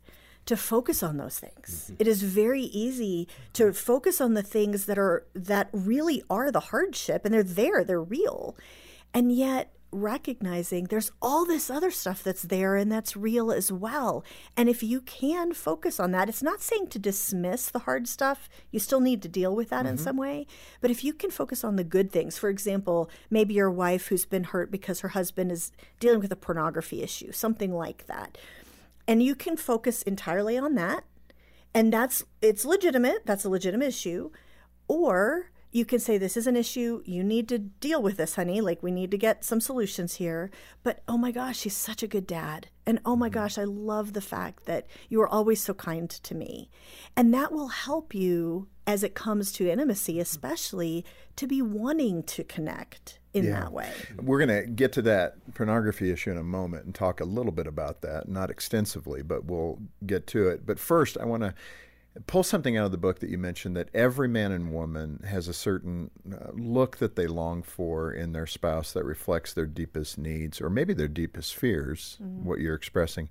to 0.47 0.57
focus 0.57 1.03
on 1.03 1.17
those 1.17 1.39
things. 1.39 1.85
Mm-hmm. 1.85 1.95
It 2.01 2.09
is 2.09 2.23
very 2.23 2.63
easy 2.63 3.29
to 3.55 3.73
focus 3.73 4.21
on 4.21 4.35
the 4.35 4.43
things 4.43 4.87
that 4.87 4.99
are 4.99 5.27
that 5.35 5.69
really 5.73 6.23
are 6.29 6.51
the 6.51 6.61
hardship 6.61 7.25
and 7.25 7.33
they're 7.33 7.43
there, 7.43 7.83
they're 7.83 8.03
real. 8.03 8.57
And 9.13 9.35
yet 9.35 9.74
recognizing 9.95 10.85
there's 10.85 11.13
all 11.23 11.45
this 11.45 11.71
other 11.71 11.91
stuff 11.91 12.23
that's 12.23 12.43
there 12.43 12.77
and 12.77 12.91
that's 12.91 13.17
real 13.17 13.53
as 13.53 13.71
well. 13.71 14.25
And 14.57 14.69
if 14.69 14.83
you 14.83 15.01
can 15.01 15.53
focus 15.53 16.01
on 16.01 16.11
that, 16.11 16.29
it's 16.29 16.43
not 16.43 16.61
saying 16.61 16.89
to 16.89 16.99
dismiss 16.99 17.71
the 17.71 17.81
hard 17.81 18.09
stuff. 18.09 18.49
You 18.71 18.81
still 18.81 19.01
need 19.01 19.23
to 19.23 19.29
deal 19.29 19.55
with 19.55 19.71
that 19.71 19.87
in 19.87 19.95
mm-hmm. 19.95 20.05
some 20.05 20.17
way. 20.17 20.47
But 20.81 20.91
if 20.91 21.05
you 21.05 21.13
can 21.13 21.31
focus 21.31 21.65
on 21.65 21.77
the 21.77 21.85
good 21.85 22.11
things, 22.11 22.37
for 22.37 22.49
example, 22.49 23.09
maybe 23.31 23.55
your 23.55 23.71
wife 23.71 24.09
who's 24.09 24.25
been 24.25 24.45
hurt 24.45 24.71
because 24.71 25.01
her 25.01 25.09
husband 25.09 25.53
is 25.53 25.73
dealing 26.01 26.21
with 26.21 26.33
a 26.33 26.37
pornography 26.37 27.03
issue, 27.03 27.33
something 27.33 27.73
like 27.73 28.07
that. 28.07 28.37
And 29.07 29.23
you 29.23 29.35
can 29.35 29.57
focus 29.57 30.03
entirely 30.03 30.59
on 30.59 30.75
that. 30.75 31.05
And 31.73 31.93
that's 31.93 32.25
it's 32.41 32.65
legitimate, 32.65 33.27
that's 33.27 33.45
a 33.45 33.51
legitimate 33.51 33.89
issue. 33.89 34.31
Or 34.89 35.51
you 35.75 35.85
can 35.85 35.99
say 35.99 36.17
this 36.17 36.37
is 36.37 36.47
an 36.47 36.55
issue. 36.55 37.03
You 37.05 37.25
need 37.25 37.49
to 37.49 37.59
deal 37.59 38.01
with 38.01 38.17
this 38.17 38.37
honey. 38.37 38.61
Like 38.61 38.81
we 38.81 38.93
need 38.93 39.11
to 39.11 39.19
get 39.19 39.45
some 39.45 39.61
solutions 39.61 40.15
here. 40.15 40.53
But 40.85 41.03
oh 41.09 41.19
my 41.19 41.33
gosh 41.33 41.65
he's 41.65 41.77
such 41.77 42.05
a 42.05 42.07
good 42.07 42.29
dad. 42.29 42.69
And 42.87 43.01
oh 43.05 43.17
my 43.17 43.29
mm-hmm. 43.29 43.35
gosh 43.35 43.59
i 43.59 43.65
love 43.65 44.13
the 44.13 44.21
fact 44.21 44.67
that 44.67 44.87
you 45.09 45.21
are 45.21 45.29
always 45.29 45.61
so 45.61 45.75
kind 45.75 46.09
to 46.09 46.35
me. 46.35 46.71
And 47.17 47.35
that 47.35 47.51
will 47.51 47.69
help 47.69 48.15
you 48.15 48.69
as 48.87 49.03
it 49.03 49.17
comes 49.17 49.51
to 49.53 49.69
intimacy 49.69 50.15
mm-hmm. 50.15 50.23
especially 50.23 51.05
to 51.35 51.49
be 51.49 51.61
wanting 51.61 52.23
to 52.23 52.45
connect 52.45 53.19
in 53.33 53.51
that 53.51 53.73
way. 53.73 53.91
We're 54.23 54.47
going 54.47 54.63
to 54.63 54.71
get 54.71 54.93
to 54.93 55.03
that 55.03 55.55
pornography 55.55 56.13
issue 56.13 56.31
in 56.31 56.39
a 56.39 56.45
moment 56.45 56.85
and 56.85 56.95
talk 56.95 57.19
a 57.19 57.25
little 57.25 57.51
bit 57.51 57.67
about 57.67 58.01
that, 58.03 58.29
not 58.29 58.49
extensively, 58.49 59.23
but 59.23 59.47
we'll 59.47 59.81
get 60.07 60.29
to 60.29 60.49
it. 60.49 60.65
But 60.65 60.79
first, 60.79 61.19
I 61.19 61.25
want 61.25 61.43
to 61.43 61.53
pull 62.27 62.43
something 62.43 62.77
out 62.77 62.87
of 62.87 62.93
the 62.93 62.99
book 62.99 63.19
that 63.19 63.31
you 63.31 63.39
mentioned 63.39 63.77
that 63.77 63.89
every 63.93 64.29
man 64.29 64.53
and 64.53 64.73
woman 64.73 65.25
has 65.29 65.49
a 65.49 65.53
certain 65.53 66.11
uh, 66.33 66.51
look 66.53 66.99
that 66.99 67.17
they 67.17 67.27
long 67.27 67.63
for 67.63 68.13
in 68.13 68.33
their 68.33 68.47
spouse 68.47 68.93
that 68.93 69.05
reflects 69.05 69.53
their 69.53 69.67
deepest 69.67 70.17
needs 70.17 70.61
or 70.61 70.71
maybe 70.71 70.95
their 70.95 71.09
deepest 71.09 71.57
fears, 71.57 72.17
what 72.21 72.61
you're 72.61 72.75
expressing. 72.75 73.29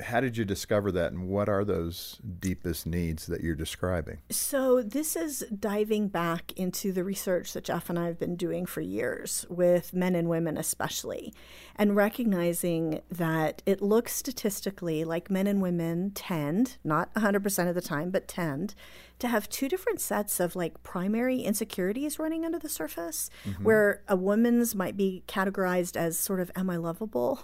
How 0.00 0.20
did 0.20 0.36
you 0.36 0.44
discover 0.44 0.92
that, 0.92 1.12
and 1.12 1.28
what 1.28 1.48
are 1.48 1.64
those 1.64 2.20
deepest 2.40 2.86
needs 2.86 3.26
that 3.26 3.42
you're 3.42 3.54
describing? 3.54 4.18
So, 4.30 4.82
this 4.82 5.16
is 5.16 5.44
diving 5.58 6.08
back 6.08 6.52
into 6.52 6.92
the 6.92 7.04
research 7.04 7.52
that 7.52 7.64
Jeff 7.64 7.90
and 7.90 7.98
I 7.98 8.06
have 8.06 8.18
been 8.18 8.36
doing 8.36 8.66
for 8.66 8.80
years 8.80 9.46
with 9.48 9.92
men 9.92 10.14
and 10.14 10.28
women, 10.28 10.56
especially, 10.56 11.34
and 11.76 11.96
recognizing 11.96 13.00
that 13.10 13.62
it 13.66 13.82
looks 13.82 14.14
statistically 14.14 15.04
like 15.04 15.30
men 15.30 15.46
and 15.46 15.60
women 15.60 16.10
tend, 16.12 16.76
not 16.84 17.12
100% 17.14 17.68
of 17.68 17.74
the 17.74 17.80
time, 17.80 18.10
but 18.10 18.28
tend 18.28 18.74
to 19.18 19.28
have 19.28 19.48
two 19.48 19.68
different 19.68 20.00
sets 20.00 20.40
of 20.40 20.54
like 20.54 20.82
primary 20.82 21.40
insecurities 21.40 22.18
running 22.18 22.44
under 22.44 22.58
the 22.58 22.68
surface, 22.68 23.30
mm-hmm. 23.44 23.64
where 23.64 24.02
a 24.08 24.16
woman's 24.16 24.74
might 24.74 24.96
be 24.96 25.22
categorized 25.26 25.96
as 25.96 26.18
sort 26.18 26.40
of, 26.40 26.50
Am 26.54 26.70
I 26.70 26.76
lovable? 26.76 27.40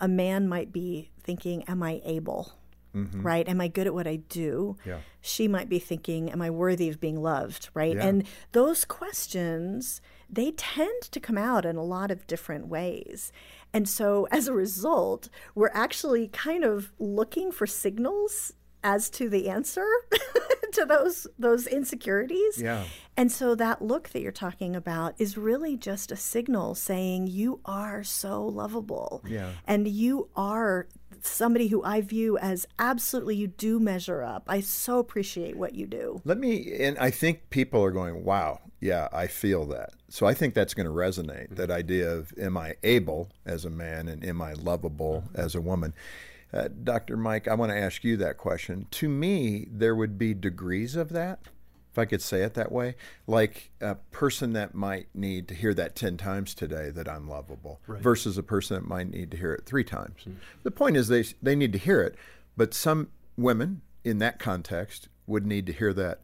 A 0.00 0.08
man 0.08 0.48
might 0.48 0.72
be 0.72 1.10
thinking, 1.22 1.64
Am 1.64 1.82
I 1.82 2.00
able? 2.04 2.52
Mm-hmm. 2.94 3.22
Right? 3.22 3.48
Am 3.48 3.60
I 3.60 3.68
good 3.68 3.86
at 3.86 3.94
what 3.94 4.06
I 4.06 4.16
do? 4.16 4.76
Yeah. 4.84 5.00
She 5.20 5.46
might 5.46 5.68
be 5.68 5.78
thinking, 5.78 6.30
Am 6.30 6.40
I 6.40 6.50
worthy 6.50 6.88
of 6.88 7.00
being 7.00 7.20
loved? 7.20 7.68
Right? 7.74 7.96
Yeah. 7.96 8.06
And 8.06 8.24
those 8.52 8.84
questions, 8.84 10.00
they 10.30 10.52
tend 10.52 11.02
to 11.02 11.20
come 11.20 11.38
out 11.38 11.66
in 11.66 11.76
a 11.76 11.84
lot 11.84 12.10
of 12.10 12.26
different 12.26 12.68
ways. 12.68 13.32
And 13.72 13.88
so 13.88 14.26
as 14.30 14.48
a 14.48 14.54
result, 14.54 15.28
we're 15.54 15.70
actually 15.74 16.28
kind 16.28 16.64
of 16.64 16.92
looking 16.98 17.52
for 17.52 17.66
signals 17.66 18.52
as 18.82 19.10
to 19.10 19.28
the 19.28 19.48
answer 19.48 19.86
to 20.72 20.84
those 20.84 21.26
those 21.38 21.66
insecurities. 21.66 22.60
Yeah. 22.60 22.84
And 23.16 23.32
so 23.32 23.54
that 23.56 23.82
look 23.82 24.10
that 24.10 24.20
you're 24.20 24.32
talking 24.32 24.76
about 24.76 25.14
is 25.18 25.36
really 25.36 25.76
just 25.76 26.12
a 26.12 26.16
signal 26.16 26.74
saying 26.74 27.26
you 27.26 27.60
are 27.64 28.04
so 28.04 28.44
lovable. 28.44 29.24
Yeah. 29.26 29.50
And 29.66 29.88
you 29.88 30.28
are 30.36 30.86
somebody 31.22 31.68
who 31.68 31.82
I 31.82 32.00
view 32.00 32.38
as 32.38 32.66
absolutely 32.78 33.36
you 33.36 33.48
do 33.48 33.80
measure 33.80 34.22
up. 34.22 34.44
I 34.46 34.60
so 34.60 34.98
appreciate 34.98 35.56
what 35.56 35.74
you 35.74 35.86
do. 35.86 36.20
Let 36.24 36.38
me, 36.38 36.80
and 36.80 36.98
I 36.98 37.10
think 37.10 37.50
people 37.50 37.82
are 37.82 37.90
going, 37.90 38.24
wow, 38.24 38.60
yeah, 38.80 39.08
I 39.12 39.26
feel 39.26 39.66
that. 39.66 39.90
So 40.08 40.26
I 40.26 40.34
think 40.34 40.54
that's 40.54 40.74
going 40.74 40.86
to 40.86 40.92
resonate 40.92 41.56
that 41.56 41.70
idea 41.70 42.10
of 42.10 42.32
am 42.38 42.56
I 42.56 42.76
able 42.82 43.30
as 43.44 43.64
a 43.64 43.70
man 43.70 44.08
and 44.08 44.24
am 44.24 44.40
I 44.40 44.52
lovable 44.52 45.24
as 45.34 45.54
a 45.54 45.60
woman? 45.60 45.92
Uh, 46.52 46.68
Dr. 46.84 47.16
Mike, 47.16 47.46
I 47.46 47.54
want 47.54 47.72
to 47.72 47.78
ask 47.78 48.04
you 48.04 48.16
that 48.18 48.38
question. 48.38 48.86
To 48.92 49.08
me, 49.08 49.68
there 49.70 49.94
would 49.94 50.18
be 50.18 50.32
degrees 50.34 50.96
of 50.96 51.10
that, 51.10 51.40
if 51.92 51.98
I 51.98 52.04
could 52.06 52.22
say 52.22 52.42
it 52.42 52.54
that 52.54 52.72
way. 52.72 52.94
Like 53.26 53.70
a 53.80 53.96
person 53.96 54.54
that 54.54 54.74
might 54.74 55.08
need 55.14 55.46
to 55.48 55.54
hear 55.54 55.74
that 55.74 55.94
10 55.94 56.16
times 56.16 56.54
today 56.54 56.90
that 56.90 57.08
I'm 57.08 57.28
lovable 57.28 57.80
versus 58.02 58.38
a 58.38 58.42
person 58.42 58.76
that 58.76 58.88
might 58.88 59.10
need 59.10 59.30
to 59.32 59.36
hear 59.36 59.52
it 59.52 59.66
three 59.66 59.84
times. 59.84 60.24
The 60.62 60.70
point 60.70 60.96
is, 60.96 61.08
they, 61.08 61.24
they 61.42 61.54
need 61.56 61.72
to 61.72 61.78
hear 61.78 62.00
it, 62.00 62.14
but 62.56 62.72
some 62.72 63.08
women 63.36 63.82
in 64.04 64.18
that 64.18 64.38
context 64.38 65.08
would 65.26 65.46
need 65.46 65.66
to 65.66 65.72
hear 65.72 65.92
that 65.92 66.20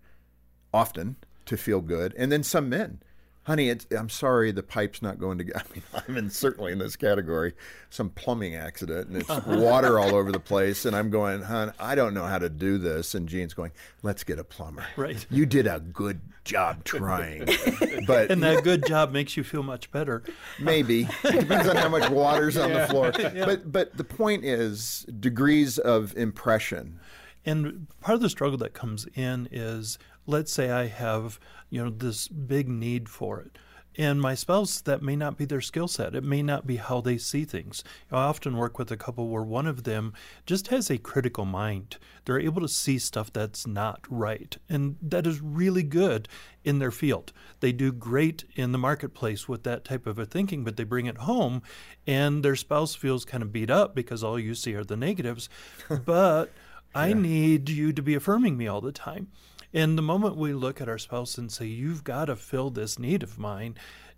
often 0.72 1.16
to 1.46 1.56
feel 1.58 1.82
good. 1.82 2.14
And 2.16 2.32
then 2.32 2.42
some 2.42 2.70
men, 2.70 3.00
honey, 3.44 3.68
it's, 3.68 3.87
I'm 3.96 4.09
sorry, 4.09 4.50
the 4.52 4.62
pipe's 4.62 5.00
not 5.00 5.18
going 5.18 5.38
to. 5.38 5.44
I 5.57 5.62
mean, 5.72 5.83
I'm 6.09 6.16
in, 6.16 6.30
certainly 6.30 6.72
in 6.72 6.78
this 6.78 6.96
category, 6.96 7.54
some 7.90 8.11
plumbing 8.11 8.54
accident, 8.54 9.09
and 9.09 9.18
it's 9.18 9.30
uh-huh. 9.30 9.57
water 9.57 9.98
all 9.98 10.14
over 10.14 10.33
the 10.33 10.40
place. 10.40 10.85
And 10.85 10.96
I'm 10.96 11.11
going, 11.11 11.42
hon, 11.42 11.72
I 11.78 11.94
don't 11.94 12.14
know 12.14 12.24
how 12.24 12.38
to 12.38 12.48
do 12.48 12.78
this. 12.78 13.14
And 13.14 13.28
Jean's 13.28 13.54
going, 13.54 13.72
let's 14.02 14.24
get 14.24 14.38
a 14.38 14.44
plumber. 14.44 14.85
Right. 14.96 15.24
You 15.30 15.46
did 15.46 15.66
a 15.66 15.80
good 15.80 16.20
job 16.44 16.85
trying, 16.85 17.46
but 18.07 18.30
And 18.30 18.42
that 18.42 18.64
good 18.64 18.87
job 18.87 19.12
makes 19.12 19.35
you 19.35 19.42
feel 19.42 19.62
much 19.62 19.90
better. 19.90 20.22
maybe 20.61 21.09
it 21.24 21.40
depends 21.40 21.66
on 21.66 21.76
how 21.76 21.88
much 21.88 22.11
water's 22.11 22.59
on 22.59 22.70
the 22.70 22.87
floor. 22.87 23.12
But 23.12 23.72
but 23.72 23.96
the 23.96 24.04
point 24.04 24.44
is 24.44 25.07
degrees 25.20 25.78
of 25.78 26.14
impression. 26.16 27.00
And 27.46 27.87
part 28.00 28.16
of 28.16 28.20
the 28.20 28.28
struggle 28.28 28.59
that 28.59 28.74
comes 28.74 29.07
in 29.14 29.48
is 29.50 29.98
let's 30.26 30.52
say 30.52 30.70
I 30.70 30.87
have, 30.87 31.38
you 31.70 31.82
know, 31.82 31.90
this 31.90 32.28
big 32.28 32.68
need 32.68 33.08
for 33.08 33.40
it. 33.40 33.58
And 33.96 34.20
my 34.20 34.34
spouse, 34.34 34.80
that 34.80 35.02
may 35.02 35.14
not 35.14 35.37
be 35.37 35.44
their 35.44 35.60
skill 35.60 35.87
set. 35.87 36.16
It 36.16 36.24
may 36.24 36.42
not 36.42 36.66
be 36.66 36.76
how 36.76 37.00
they 37.00 37.16
see 37.16 37.44
things. 37.44 37.84
I 38.10 38.16
often 38.16 38.56
work 38.56 38.76
with 38.76 38.90
a 38.90 38.96
couple 38.96 39.28
where 39.28 39.42
one 39.42 39.68
of 39.68 39.84
them 39.84 40.12
just 40.46 40.68
has 40.68 40.90
a 40.90 40.98
critical 40.98 41.44
mind. 41.44 41.98
They're 42.24 42.40
able 42.40 42.60
to 42.62 42.68
see 42.68 42.98
stuff 42.98 43.32
that's 43.32 43.68
not 43.68 44.00
right. 44.08 44.56
And 44.68 44.96
that 45.00 45.28
is 45.28 45.40
really 45.40 45.84
good 45.84 46.28
in 46.64 46.80
their 46.80 46.90
field. 46.90 47.32
They 47.60 47.70
do 47.70 47.92
great 47.92 48.44
in 48.56 48.72
the 48.72 48.78
marketplace 48.78 49.48
with 49.48 49.62
that 49.62 49.84
type 49.84 50.08
of 50.08 50.18
a 50.18 50.26
thinking, 50.26 50.64
but 50.64 50.76
they 50.76 50.84
bring 50.84 51.06
it 51.06 51.18
home 51.18 51.62
and 52.04 52.44
their 52.44 52.56
spouse 52.56 52.96
feels 52.96 53.24
kind 53.24 53.44
of 53.44 53.52
beat 53.52 53.70
up 53.70 53.94
because 53.94 54.24
all 54.24 54.40
you 54.40 54.56
see 54.56 54.74
are 54.74 54.84
the 54.84 54.96
negatives. 54.96 55.48
but 56.04 56.50
I 56.96 57.12
need 57.12 57.68
you 57.68 57.92
to 57.92 58.02
be 58.02 58.14
affirming 58.14 58.56
me 58.56 58.66
all 58.66 58.80
the 58.80 58.92
time. 58.92 59.28
And 59.74 59.98
the 59.98 60.02
moment 60.02 60.37
we 60.37 60.52
look 60.54 60.80
at 60.80 60.88
our 60.88 60.98
spouse 60.98 61.37
and 61.37 61.50
say, 61.52 61.66
You've 61.66 62.04
got 62.04 62.26
to 62.26 62.37
fill 62.37 62.70
this 62.70 62.98
need 62.98 63.22
of 63.24 63.38
mine, 63.38 63.76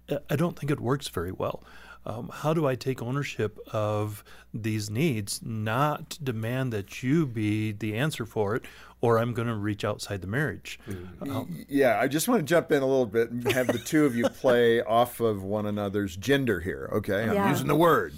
uh, 0.08 0.18
I 0.30 0.36
don't 0.36 0.56
think 0.58 0.70
it 0.70 0.78
works 0.78 1.08
very 1.08 1.32
well. 1.32 1.64
Um, 2.04 2.30
how 2.32 2.54
do 2.54 2.66
I 2.68 2.76
take 2.76 3.02
ownership 3.02 3.58
of 3.72 4.22
these 4.54 4.88
needs, 4.88 5.40
not 5.42 6.16
demand 6.22 6.72
that 6.72 7.02
you 7.02 7.26
be 7.26 7.72
the 7.72 7.96
answer 7.96 8.24
for 8.24 8.54
it, 8.54 8.64
or 9.00 9.18
I'm 9.18 9.34
going 9.34 9.48
to 9.48 9.56
reach 9.56 9.84
outside 9.84 10.20
the 10.20 10.28
marriage? 10.28 10.78
Um, 11.22 11.64
Yeah, 11.68 11.98
I 11.98 12.06
just 12.06 12.28
want 12.28 12.38
to 12.40 12.44
jump 12.44 12.70
in 12.70 12.80
a 12.80 12.86
little 12.86 13.06
bit 13.06 13.30
and 13.30 13.42
have 13.48 13.66
the 13.66 13.80
two 13.80 14.04
of 14.06 14.14
you 14.14 14.28
play 14.40 14.80
off 14.82 15.18
of 15.18 15.42
one 15.42 15.66
another's 15.66 16.16
gender 16.16 16.60
here. 16.60 16.88
Okay, 16.92 17.24
I'm 17.24 17.34
Yeah. 17.34 17.48
using 17.50 17.66
the 17.66 17.74
word, 17.74 18.14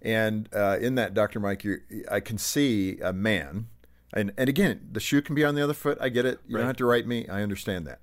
and 0.00 0.48
uh, 0.54 0.78
in 0.80 0.94
that, 0.94 1.12
Dr. 1.14 1.40
Mike, 1.40 1.64
you 1.64 1.78
I 2.08 2.20
can 2.20 2.38
see 2.38 3.00
a 3.00 3.12
man, 3.12 3.66
and 4.14 4.32
and 4.38 4.48
again, 4.48 4.88
the 4.92 5.00
shoe 5.00 5.20
can 5.20 5.34
be 5.34 5.44
on 5.44 5.54
the 5.54 5.62
other 5.62 5.74
foot. 5.74 5.98
I 6.00 6.08
get 6.08 6.24
it. 6.24 6.40
You 6.46 6.56
don't 6.56 6.66
have 6.66 6.76
to 6.76 6.86
write 6.86 7.06
me. 7.06 7.28
I 7.28 7.42
understand 7.42 7.86
that. 7.86 8.00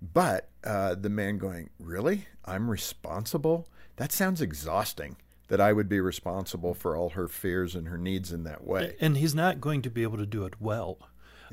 But 0.00 0.48
uh, 0.64 0.96
the 0.96 1.08
man 1.10 1.38
going, 1.38 1.70
really? 1.78 2.26
I'm 2.44 2.68
responsible? 2.68 3.68
That 3.96 4.10
sounds 4.10 4.40
exhausting. 4.40 5.16
That 5.48 5.60
I 5.60 5.72
would 5.72 5.88
be 5.88 6.00
responsible 6.00 6.72
for 6.74 6.96
all 6.96 7.10
her 7.10 7.28
fears 7.28 7.74
and 7.74 7.86
her 7.88 7.98
needs 7.98 8.32
in 8.32 8.44
that 8.44 8.64
way. 8.64 8.96
and 9.00 9.18
he's 9.18 9.34
not 9.34 9.60
going 9.60 9.82
to 9.82 9.90
be 9.90 10.02
able 10.02 10.16
to 10.16 10.26
do 10.26 10.44
it 10.46 10.54
well. 10.60 10.98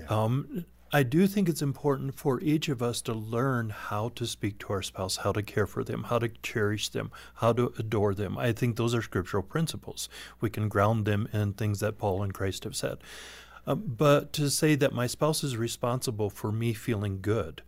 Um, 0.07 0.63
I 0.91 1.03
do 1.03 1.27
think 1.27 1.49
it's 1.49 1.61
important 1.61 2.15
for 2.15 2.39
each 2.41 2.69
of 2.69 2.81
us 2.81 3.01
to 3.03 3.13
learn 3.13 3.69
how 3.69 4.09
to 4.15 4.25
speak 4.25 4.57
to 4.59 4.73
our 4.73 4.81
spouse, 4.81 5.17
how 5.17 5.33
to 5.33 5.43
care 5.43 5.67
for 5.67 5.83
them, 5.83 6.05
how 6.05 6.17
to 6.17 6.29
cherish 6.41 6.89
them, 6.89 7.11
how 7.35 7.53
to 7.53 7.73
adore 7.77 8.15
them. 8.15 8.37
I 8.37 8.53
think 8.53 8.75
those 8.77 8.95
are 8.95 9.01
scriptural 9.01 9.43
principles. 9.43 10.09
We 10.41 10.49
can 10.49 10.69
ground 10.69 11.05
them 11.05 11.27
in 11.31 11.53
things 11.53 11.79
that 11.81 11.97
Paul 11.99 12.23
and 12.23 12.33
Christ 12.33 12.63
have 12.63 12.75
said. 12.75 12.97
Um, 13.69 13.83
but 13.85 14.33
to 14.33 14.49
say 14.49 14.73
that 14.75 14.93
my 14.93 15.05
spouse 15.05 15.43
is 15.43 15.55
responsible 15.55 16.31
for 16.31 16.51
me 16.51 16.73
feeling 16.73 17.21
good, 17.21 17.61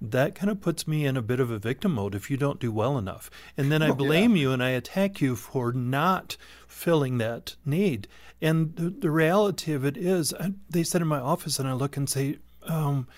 that 0.00 0.34
kind 0.34 0.48
of 0.48 0.60
puts 0.60 0.86
me 0.86 1.04
in 1.04 1.16
a 1.16 1.22
bit 1.22 1.40
of 1.40 1.50
a 1.50 1.58
victim 1.58 1.92
mode 1.92 2.14
if 2.14 2.30
you 2.30 2.36
don't 2.36 2.60
do 2.60 2.72
well 2.72 2.96
enough. 2.96 3.30
And 3.56 3.70
then 3.70 3.82
I 3.82 3.90
blame 3.90 4.36
you 4.36 4.52
and 4.52 4.62
I 4.62 4.70
attack 4.70 5.20
you 5.20 5.36
for 5.36 5.72
not 5.72 6.36
filling 6.68 7.18
that 7.18 7.56
need. 7.66 8.06
And 8.40 8.76
the, 8.76 8.90
the 8.90 9.10
reality 9.10 9.72
of 9.72 9.84
it 9.84 9.96
is, 9.96 10.32
I, 10.34 10.52
they 10.70 10.84
sit 10.84 11.02
in 11.02 11.08
my 11.08 11.18
office 11.18 11.58
and 11.58 11.68
I 11.68 11.74
look 11.74 11.96
and 11.96 12.08
say, 12.08 12.38
um, 12.62 13.08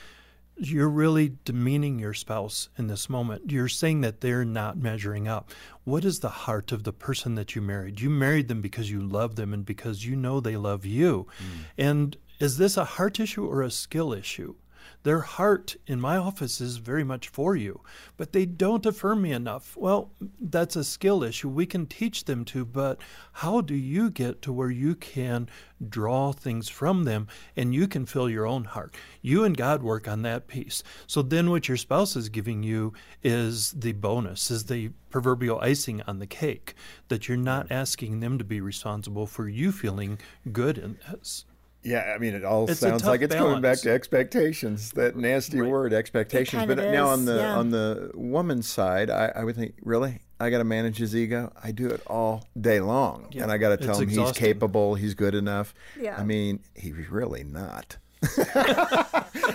you're 0.56 0.88
really 0.88 1.36
demeaning 1.44 1.98
your 1.98 2.14
spouse 2.14 2.68
in 2.78 2.86
this 2.86 3.08
moment. 3.08 3.50
You're 3.50 3.68
saying 3.68 4.02
that 4.02 4.20
they're 4.20 4.44
not 4.44 4.76
measuring 4.76 5.26
up. 5.26 5.50
What 5.84 6.04
is 6.04 6.20
the 6.20 6.28
heart 6.28 6.72
of 6.72 6.84
the 6.84 6.92
person 6.92 7.34
that 7.36 7.54
you 7.54 7.62
married? 7.62 8.00
You 8.00 8.10
married 8.10 8.48
them 8.48 8.60
because 8.60 8.90
you 8.90 9.00
love 9.00 9.36
them 9.36 9.52
and 9.52 9.64
because 9.64 10.04
you 10.06 10.14
know 10.14 10.40
they 10.40 10.56
love 10.56 10.84
you. 10.84 11.26
Mm. 11.38 11.64
And 11.78 12.16
is 12.38 12.58
this 12.58 12.76
a 12.76 12.84
heart 12.84 13.18
issue 13.18 13.46
or 13.46 13.62
a 13.62 13.70
skill 13.70 14.12
issue? 14.12 14.54
Their 15.02 15.20
heart 15.20 15.76
in 15.86 16.00
my 16.00 16.16
office 16.16 16.60
is 16.60 16.76
very 16.76 17.04
much 17.04 17.28
for 17.28 17.56
you, 17.56 17.80
but 18.16 18.32
they 18.32 18.46
don't 18.46 18.86
affirm 18.86 19.22
me 19.22 19.32
enough. 19.32 19.76
Well, 19.76 20.10
that's 20.40 20.76
a 20.76 20.84
skill 20.84 21.22
issue. 21.24 21.48
We 21.48 21.66
can 21.66 21.86
teach 21.86 22.24
them 22.24 22.44
to, 22.46 22.64
but 22.64 23.00
how 23.32 23.60
do 23.60 23.74
you 23.74 24.10
get 24.10 24.42
to 24.42 24.52
where 24.52 24.70
you 24.70 24.94
can 24.94 25.48
draw 25.88 26.32
things 26.32 26.68
from 26.68 27.04
them 27.04 27.26
and 27.56 27.74
you 27.74 27.88
can 27.88 28.06
fill 28.06 28.30
your 28.30 28.46
own 28.46 28.64
heart? 28.64 28.94
You 29.20 29.44
and 29.44 29.56
God 29.56 29.82
work 29.82 30.06
on 30.06 30.22
that 30.22 30.46
piece. 30.46 30.82
So 31.06 31.22
then 31.22 31.50
what 31.50 31.68
your 31.68 31.76
spouse 31.76 32.14
is 32.14 32.28
giving 32.28 32.62
you 32.62 32.92
is 33.22 33.72
the 33.72 33.92
bonus, 33.92 34.50
is 34.50 34.64
the 34.64 34.90
proverbial 35.10 35.60
icing 35.60 36.02
on 36.02 36.18
the 36.18 36.26
cake, 36.26 36.74
that 37.08 37.28
you're 37.28 37.36
not 37.36 37.70
asking 37.70 38.20
them 38.20 38.38
to 38.38 38.44
be 38.44 38.60
responsible 38.60 39.26
for 39.26 39.48
you 39.48 39.72
feeling 39.72 40.18
good 40.52 40.78
in 40.78 40.98
this. 41.10 41.44
Yeah, 41.84 42.12
I 42.14 42.18
mean, 42.18 42.34
it 42.34 42.44
all 42.44 42.70
It's 42.70 42.78
sounds 42.78 43.04
like 43.04 43.22
it's 43.22 43.34
going 43.34 43.60
back 43.60 43.78
to 43.80 43.90
expectations. 43.90 44.92
That 44.92 45.16
nasty 45.16 45.60
word, 45.60 45.92
expectations. 45.92 46.64
But 46.66 46.78
of 46.78 46.92
now 46.92 47.06
is, 47.06 47.18
on 47.18 47.24
the 47.24 47.36
yeah. 47.36 47.56
on 47.56 47.70
the 47.70 48.10
woman's 48.14 48.68
side, 48.68 49.10
I, 49.10 49.32
I 49.34 49.42
would 49.42 49.56
think, 49.56 49.74
really, 49.82 50.20
I 50.38 50.50
got 50.50 50.58
to 50.58 50.64
manage 50.64 50.98
his 50.98 51.16
ego. 51.16 51.52
I 51.62 51.72
do 51.72 51.88
it 51.88 52.00
all 52.06 52.46
day 52.60 52.80
long, 52.80 53.32
and 53.36 53.50
I 53.50 53.58
got 53.58 53.70
to 53.70 53.76
tell 53.78 54.00
It's 54.00 54.12
him 54.12 54.24
he's 54.24 54.32
capable, 54.32 54.94
he's 54.94 55.14
good 55.14 55.34
enough. 55.34 55.74
Yeah. 56.00 56.16
I 56.16 56.22
mean, 56.22 56.60
he's 56.74 56.94
really 57.10 57.42
not. 57.42 57.96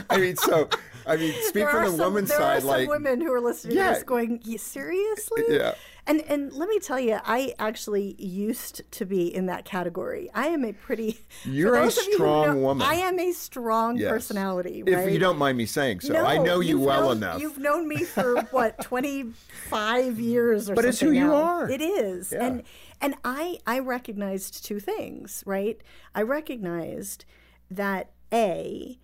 I 0.10 0.18
mean, 0.18 0.36
so 0.36 0.68
I 1.06 1.16
mean, 1.16 1.34
speak 1.44 1.54
there 1.64 1.70
from 1.72 1.84
the 1.84 1.90
some, 1.92 2.00
woman's 2.00 2.30
there 2.30 2.38
side, 2.40 2.58
are 2.58 2.62
some 2.62 2.70
like 2.70 2.90
women 2.90 3.22
who 3.22 3.32
are 3.34 3.40
listening 3.40 3.78
Yeah. 3.78 3.90
to 3.90 3.94
this 3.96 4.04
going, 4.04 4.42
"You- 4.44 4.58
seriously? 4.58 5.44
Yeah. 5.48 5.76
And 6.10 6.22
and 6.30 6.54
let 6.54 6.70
me 6.70 6.80
tell 6.80 7.00
you, 7.00 7.20
I 7.26 7.54
actually 7.60 8.16
used 8.18 8.82
to 8.92 9.06
be 9.06 9.28
in 9.34 9.46
that 9.48 9.66
category. 9.66 10.30
I 10.34 10.48
am 10.48 10.64
a 10.64 10.72
pretty. 10.72 11.20
You're 11.44 11.76
a 11.76 11.88
of 11.88 11.96
you 11.98 12.14
strong 12.14 12.46
know- 12.48 12.56
woman. 12.62 12.88
I 12.88 12.94
am 12.96 13.20
a 13.20 13.32
strong 13.34 13.98
Yes. 13.98 14.10
personality. 14.10 14.84
if 14.88 15.12
you 15.12 15.20
don't 15.20 15.38
mind 15.38 15.58
me 15.58 15.66
saying 15.66 16.00
so, 16.00 16.16
I 16.16 16.38
know 16.38 16.62
you 16.62 16.80
well 16.80 17.10
known- 17.10 17.18
enough. 17.18 17.42
You've 17.42 17.58
known 17.58 17.88
me 17.88 18.04
for 18.06 18.42
what 18.52 18.82
twenty 18.82 19.34
five 19.70 20.20
years 20.20 20.64
or 20.70 20.72
so. 20.72 20.76
But 20.76 20.86
it's 20.86 21.00
who 21.02 21.08
something 21.08 21.22
you 21.22 21.34
are. 21.34 21.70
It 21.70 21.82
is, 21.82 22.32
Yeah. 22.32 22.46
and 22.46 22.64
and 23.02 23.16
I 23.26 23.60
I 23.68 23.80
recognized 23.80 24.64
two 24.66 24.80
things. 24.80 25.44
Right, 25.46 25.82
I 26.16 26.22
recognized 26.22 27.26
that 27.70 28.12
a 28.34 28.98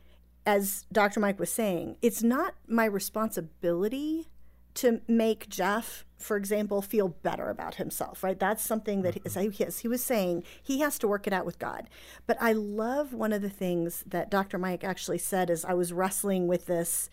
as 0.46 0.86
Dr. 0.92 1.20
Mike 1.22 1.40
was 1.40 1.52
saying, 1.52 1.96
it's 2.02 2.22
not 2.24 2.56
my 2.68 2.84
responsibility 2.86 4.28
to 4.76 5.00
make 5.08 5.48
Jeff, 5.48 6.06
for 6.24 6.38
example, 6.38 6.82
feel 6.82 7.10
better 7.10 7.50
about 7.50 7.76
himself, 7.76 8.24
right? 8.24 8.40
That's 8.40 8.64
something 8.64 9.02
that, 9.04 9.18
as, 9.26 9.80
he 9.80 9.88
was 9.88 10.04
saying, 10.04 10.44
he 10.62 10.80
has 10.80 10.98
to 11.00 11.08
work 11.08 11.28
it 11.28 11.34
out 11.34 11.46
with 11.46 11.60
God. 11.60 11.90
But 12.26 12.38
I 12.40 12.54
love 12.54 13.14
one 13.14 13.34
of 13.34 13.42
the 13.42 13.50
things 13.50 14.04
that 14.08 14.32
Dr. 14.32 14.58
Mike 14.58 14.84
actually 14.84 15.18
said 15.18 15.50
as 15.50 15.66
I 15.66 15.74
was 15.74 15.94
wrestling 15.94 16.48
with 16.48 16.66
this 16.66 17.10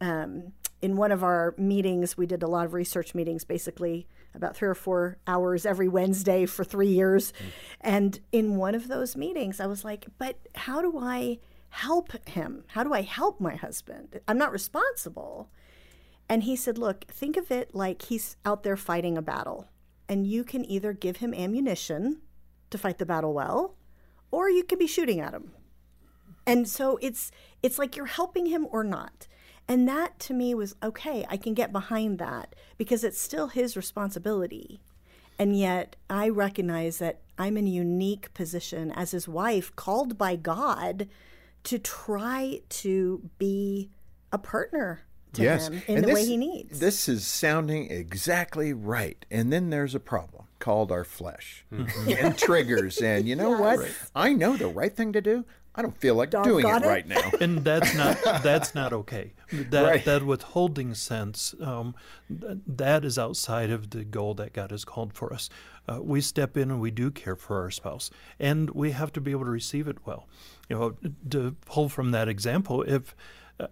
um, 0.00 0.52
in 0.82 0.96
one 0.96 1.12
of 1.12 1.22
our 1.22 1.54
meetings. 1.58 2.16
We 2.16 2.26
did 2.26 2.42
a 2.42 2.48
lot 2.48 2.66
of 2.66 2.72
research 2.72 3.14
meetings, 3.14 3.44
basically 3.44 4.06
about 4.34 4.56
three 4.56 4.68
or 4.68 4.74
four 4.74 5.18
hours 5.26 5.64
every 5.64 5.88
Wednesday 5.88 6.46
for 6.46 6.64
three 6.64 6.88
years. 6.88 7.32
And 7.80 8.18
in 8.32 8.56
one 8.56 8.74
of 8.74 8.88
those 8.88 9.16
meetings, 9.16 9.60
I 9.60 9.66
was 9.66 9.84
like, 9.84 10.06
but 10.18 10.38
how 10.54 10.82
do 10.82 10.98
I 10.98 11.38
help 11.70 12.28
him? 12.28 12.64
How 12.68 12.84
do 12.84 12.92
I 12.92 13.02
help 13.02 13.40
my 13.40 13.54
husband? 13.54 14.20
I'm 14.28 14.38
not 14.38 14.52
responsible. 14.52 15.50
And 16.28 16.42
he 16.42 16.56
said, 16.56 16.78
Look, 16.78 17.04
think 17.04 17.36
of 17.36 17.50
it 17.50 17.74
like 17.74 18.02
he's 18.02 18.36
out 18.44 18.62
there 18.62 18.76
fighting 18.76 19.16
a 19.16 19.22
battle, 19.22 19.68
and 20.08 20.26
you 20.26 20.44
can 20.44 20.64
either 20.64 20.92
give 20.92 21.18
him 21.18 21.32
ammunition 21.32 22.20
to 22.70 22.78
fight 22.78 22.98
the 22.98 23.06
battle 23.06 23.32
well, 23.32 23.76
or 24.30 24.50
you 24.50 24.64
could 24.64 24.78
be 24.78 24.86
shooting 24.86 25.20
at 25.20 25.34
him. 25.34 25.52
And 26.46 26.68
so 26.68 26.98
it's 27.02 27.30
it's 27.62 27.78
like 27.78 27.96
you're 27.96 28.06
helping 28.06 28.46
him 28.46 28.66
or 28.70 28.84
not. 28.84 29.26
And 29.68 29.88
that 29.88 30.18
to 30.20 30.34
me 30.34 30.54
was 30.54 30.76
okay, 30.82 31.26
I 31.28 31.36
can 31.36 31.54
get 31.54 31.72
behind 31.72 32.18
that 32.18 32.54
because 32.78 33.02
it's 33.02 33.20
still 33.20 33.48
his 33.48 33.76
responsibility. 33.76 34.80
And 35.38 35.58
yet 35.58 35.96
I 36.08 36.28
recognize 36.28 36.98
that 36.98 37.20
I'm 37.36 37.56
in 37.56 37.66
a 37.66 37.70
unique 37.70 38.32
position 38.32 38.90
as 38.92 39.10
his 39.10 39.28
wife, 39.28 39.74
called 39.76 40.16
by 40.16 40.36
God 40.36 41.08
to 41.64 41.78
try 41.78 42.60
to 42.68 43.28
be 43.38 43.90
a 44.32 44.38
partner 44.38 45.05
to 45.36 45.42
yes. 45.42 45.68
him 45.68 45.82
in 45.86 45.96
And 45.96 46.04
the 46.04 46.08
way 46.08 46.20
this- 46.20 46.28
he 46.28 46.36
needs. 46.36 46.78
This 46.80 47.08
is 47.08 47.26
sounding 47.26 47.90
exactly 47.90 48.72
right. 48.72 49.24
And 49.30 49.52
then 49.52 49.70
there's 49.70 49.94
a 49.94 50.00
problem 50.00 50.44
called 50.58 50.90
our 50.90 51.04
flesh 51.04 51.64
and 51.70 52.36
triggers. 52.38 52.98
And 52.98 53.28
you 53.28 53.36
know 53.36 53.50
what? 53.60 53.88
I 54.14 54.32
know 54.32 54.56
the 54.56 54.68
right 54.68 54.94
thing 54.94 55.12
to 55.12 55.20
do. 55.20 55.44
I 55.78 55.82
don't 55.82 55.96
feel 55.98 56.14
like 56.14 56.30
doing 56.30 56.66
it, 56.66 56.82
it. 56.82 56.86
right 56.86 57.06
now. 57.06 57.30
and 57.38 57.62
that's 57.62 57.94
not 57.94 58.16
that's 58.42 58.74
not 58.74 58.94
okay. 58.94 59.34
That 59.52 59.82
Right. 59.84 60.04
that 60.06 60.24
withholding 60.24 60.94
sense 60.94 61.54
um, 61.60 61.94
th- 62.30 62.60
that 62.66 63.04
is 63.04 63.18
outside 63.18 63.68
of 63.70 63.90
the 63.90 64.02
goal 64.02 64.32
that 64.36 64.54
God 64.54 64.70
has 64.70 64.86
called 64.86 65.12
for 65.12 65.34
us. 65.34 65.50
Uh, 65.86 66.00
we 66.02 66.22
step 66.22 66.56
in 66.56 66.70
and 66.70 66.80
we 66.80 66.90
do 66.90 67.10
care 67.10 67.36
for 67.36 67.60
our 67.60 67.70
spouse, 67.70 68.10
and 68.40 68.70
we 68.70 68.92
have 68.92 69.12
to 69.12 69.20
be 69.20 69.32
able 69.32 69.44
to 69.44 69.50
receive 69.50 69.86
it 69.86 69.98
well. 70.06 70.26
You 70.70 70.78
know, 70.78 70.96
to 71.28 71.54
pull 71.66 71.90
from 71.90 72.10
that 72.10 72.26
example, 72.26 72.80
if 72.82 73.14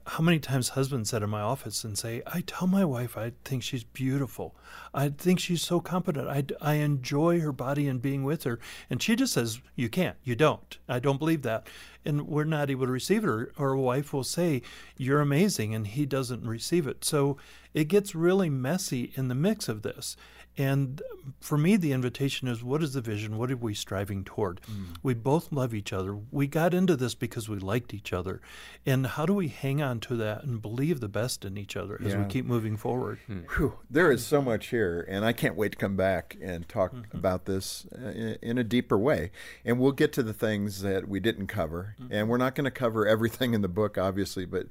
how 0.07 0.23
many 0.23 0.38
times 0.38 0.70
husbands 0.70 1.11
sit 1.11 1.23
in 1.23 1.29
my 1.29 1.42
office 1.42 1.85
and 1.85 1.99
say, 1.99 2.23
"I 2.27 2.40
tell 2.40 2.66
my 2.66 2.85
wife 2.85 3.18
I 3.18 3.33
think 3.44 3.62
she's 3.62 3.85
beautiful. 3.85 4.55
I 4.94 5.11
think 5.11 5.38
she's 5.38 5.61
so 5.61 5.81
competent. 5.81 6.29
I, 6.29 6.44
I 6.61 6.75
enjoy 6.75 7.40
her 7.40 7.53
body 7.53 7.87
and 7.87 8.01
being 8.01 8.25
with 8.25 8.44
her," 8.44 8.59
and 8.88 9.03
she 9.03 9.14
just 9.14 9.35
says, 9.35 9.61
"You 9.77 9.88
can't. 9.90 10.16
You 10.25 10.37
don't. 10.37 10.79
I 10.88 11.01
don't 11.01 11.18
believe 11.18 11.42
that." 11.42 11.66
And 12.05 12.27
we're 12.27 12.44
not 12.44 12.70
able 12.70 12.87
to 12.87 12.92
receive 12.92 13.25
it, 13.25 13.29
or, 13.29 13.53
or 13.59 13.73
a 13.73 13.81
wife 13.81 14.12
will 14.12 14.25
say, 14.25 14.62
"You're 14.97 15.20
amazing," 15.20 15.75
and 15.75 15.87
he 15.87 16.07
doesn't 16.07 16.47
receive 16.47 16.87
it. 16.87 17.05
So 17.05 17.37
it 17.75 17.88
gets 17.88 18.14
really 18.14 18.49
messy 18.49 19.12
in 19.16 19.29
the 19.29 19.35
mix 19.35 19.68
of 19.68 19.83
this. 19.83 20.16
And 20.57 21.03
for 21.40 21.59
me, 21.59 21.77
the 21.77 21.93
invitation 21.93 22.47
is 22.49 22.62
what 22.62 22.83
is 22.83 22.93
the 22.93 23.01
vision? 23.01 23.37
What 23.38 23.51
are 23.51 23.57
we 23.57 23.75
striving 23.75 24.23
toward? 24.25 24.61
We 25.03 25.14
both 25.14 25.51
love 25.51 25.75
each 25.75 25.93
other. 25.93 26.17
We 26.31 26.47
got 26.47 26.75
into 26.75 26.97
this 26.97 27.14
because 27.14 27.49
we 27.49 27.59
liked 27.59 27.93
each 27.93 28.12
other. 28.12 28.40
And 28.87 29.07
how 29.07 29.27
do 29.27 29.35
we 29.35 29.49
hang 29.49 29.83
on 29.83 29.99
to 30.01 30.17
that 30.17 30.45
and 30.45 30.62
believe 30.62 31.01
the 31.01 31.09
best 31.09 31.45
in 31.45 31.57
each 31.59 31.77
other 31.77 32.01
as 32.05 32.14
we 32.14 32.25
keep 32.27 32.45
moving 32.45 32.77
forward? 32.77 33.19
Whew, 33.57 33.79
there 33.90 34.12
is 34.12 34.25
so 34.25 34.40
much 34.40 34.69
here, 34.69 35.05
and 35.09 35.25
I 35.25 35.33
can't 35.33 35.57
wait 35.57 35.73
to 35.73 35.79
come 35.79 35.97
back 35.97 36.37
and 36.40 36.69
talk 36.69 36.93
Mm-hmm. 36.95 37.17
about 37.17 37.47
this 37.47 37.87
uh, 38.01 38.09
in, 38.11 38.38
in 38.43 38.59
a 38.59 38.64
deeper 38.64 38.97
way. 38.99 39.31
And 39.64 39.81
we'll 39.81 39.93
get 39.93 40.12
to 40.12 40.23
the 40.23 40.33
things 40.35 40.83
that 40.83 41.09
we 41.09 41.19
didn't 41.19 41.49
cover, 41.49 41.97
Mm-hmm. 42.01 42.12
and 42.12 42.29
we're 42.29 42.37
not 42.37 42.55
going 42.55 42.67
to 42.67 42.71
cover 42.71 43.09
everything 43.09 43.55
in 43.55 43.62
the 43.62 43.69
book, 43.69 43.99
obviously, 43.99 44.45
but. 44.45 44.67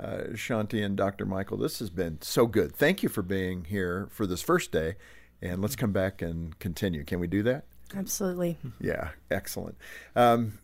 Uh, 0.00 0.32
Shaunti 0.32 0.84
and 0.84 0.96
Dr. 0.96 1.24
Michael, 1.24 1.56
this 1.56 1.78
has 1.78 1.88
been 1.88 2.18
so 2.20 2.48
good. 2.48 2.74
Thank 2.74 3.04
you 3.04 3.08
for 3.08 3.22
being 3.22 3.62
here 3.66 4.08
for 4.10 4.26
this 4.26 4.42
first 4.42 4.72
day, 4.72 4.96
and 5.42 5.60
let's 5.62 5.76
come 5.76 5.92
back 5.92 6.22
and 6.22 6.58
continue. 6.58 7.04
Can 7.04 7.20
we 7.20 7.26
do 7.26 7.42
that? 7.42 7.64
Absolutely. 7.94 8.56
Yeah, 8.80 9.10
excellent. 9.30 9.76
Um, 10.16 10.58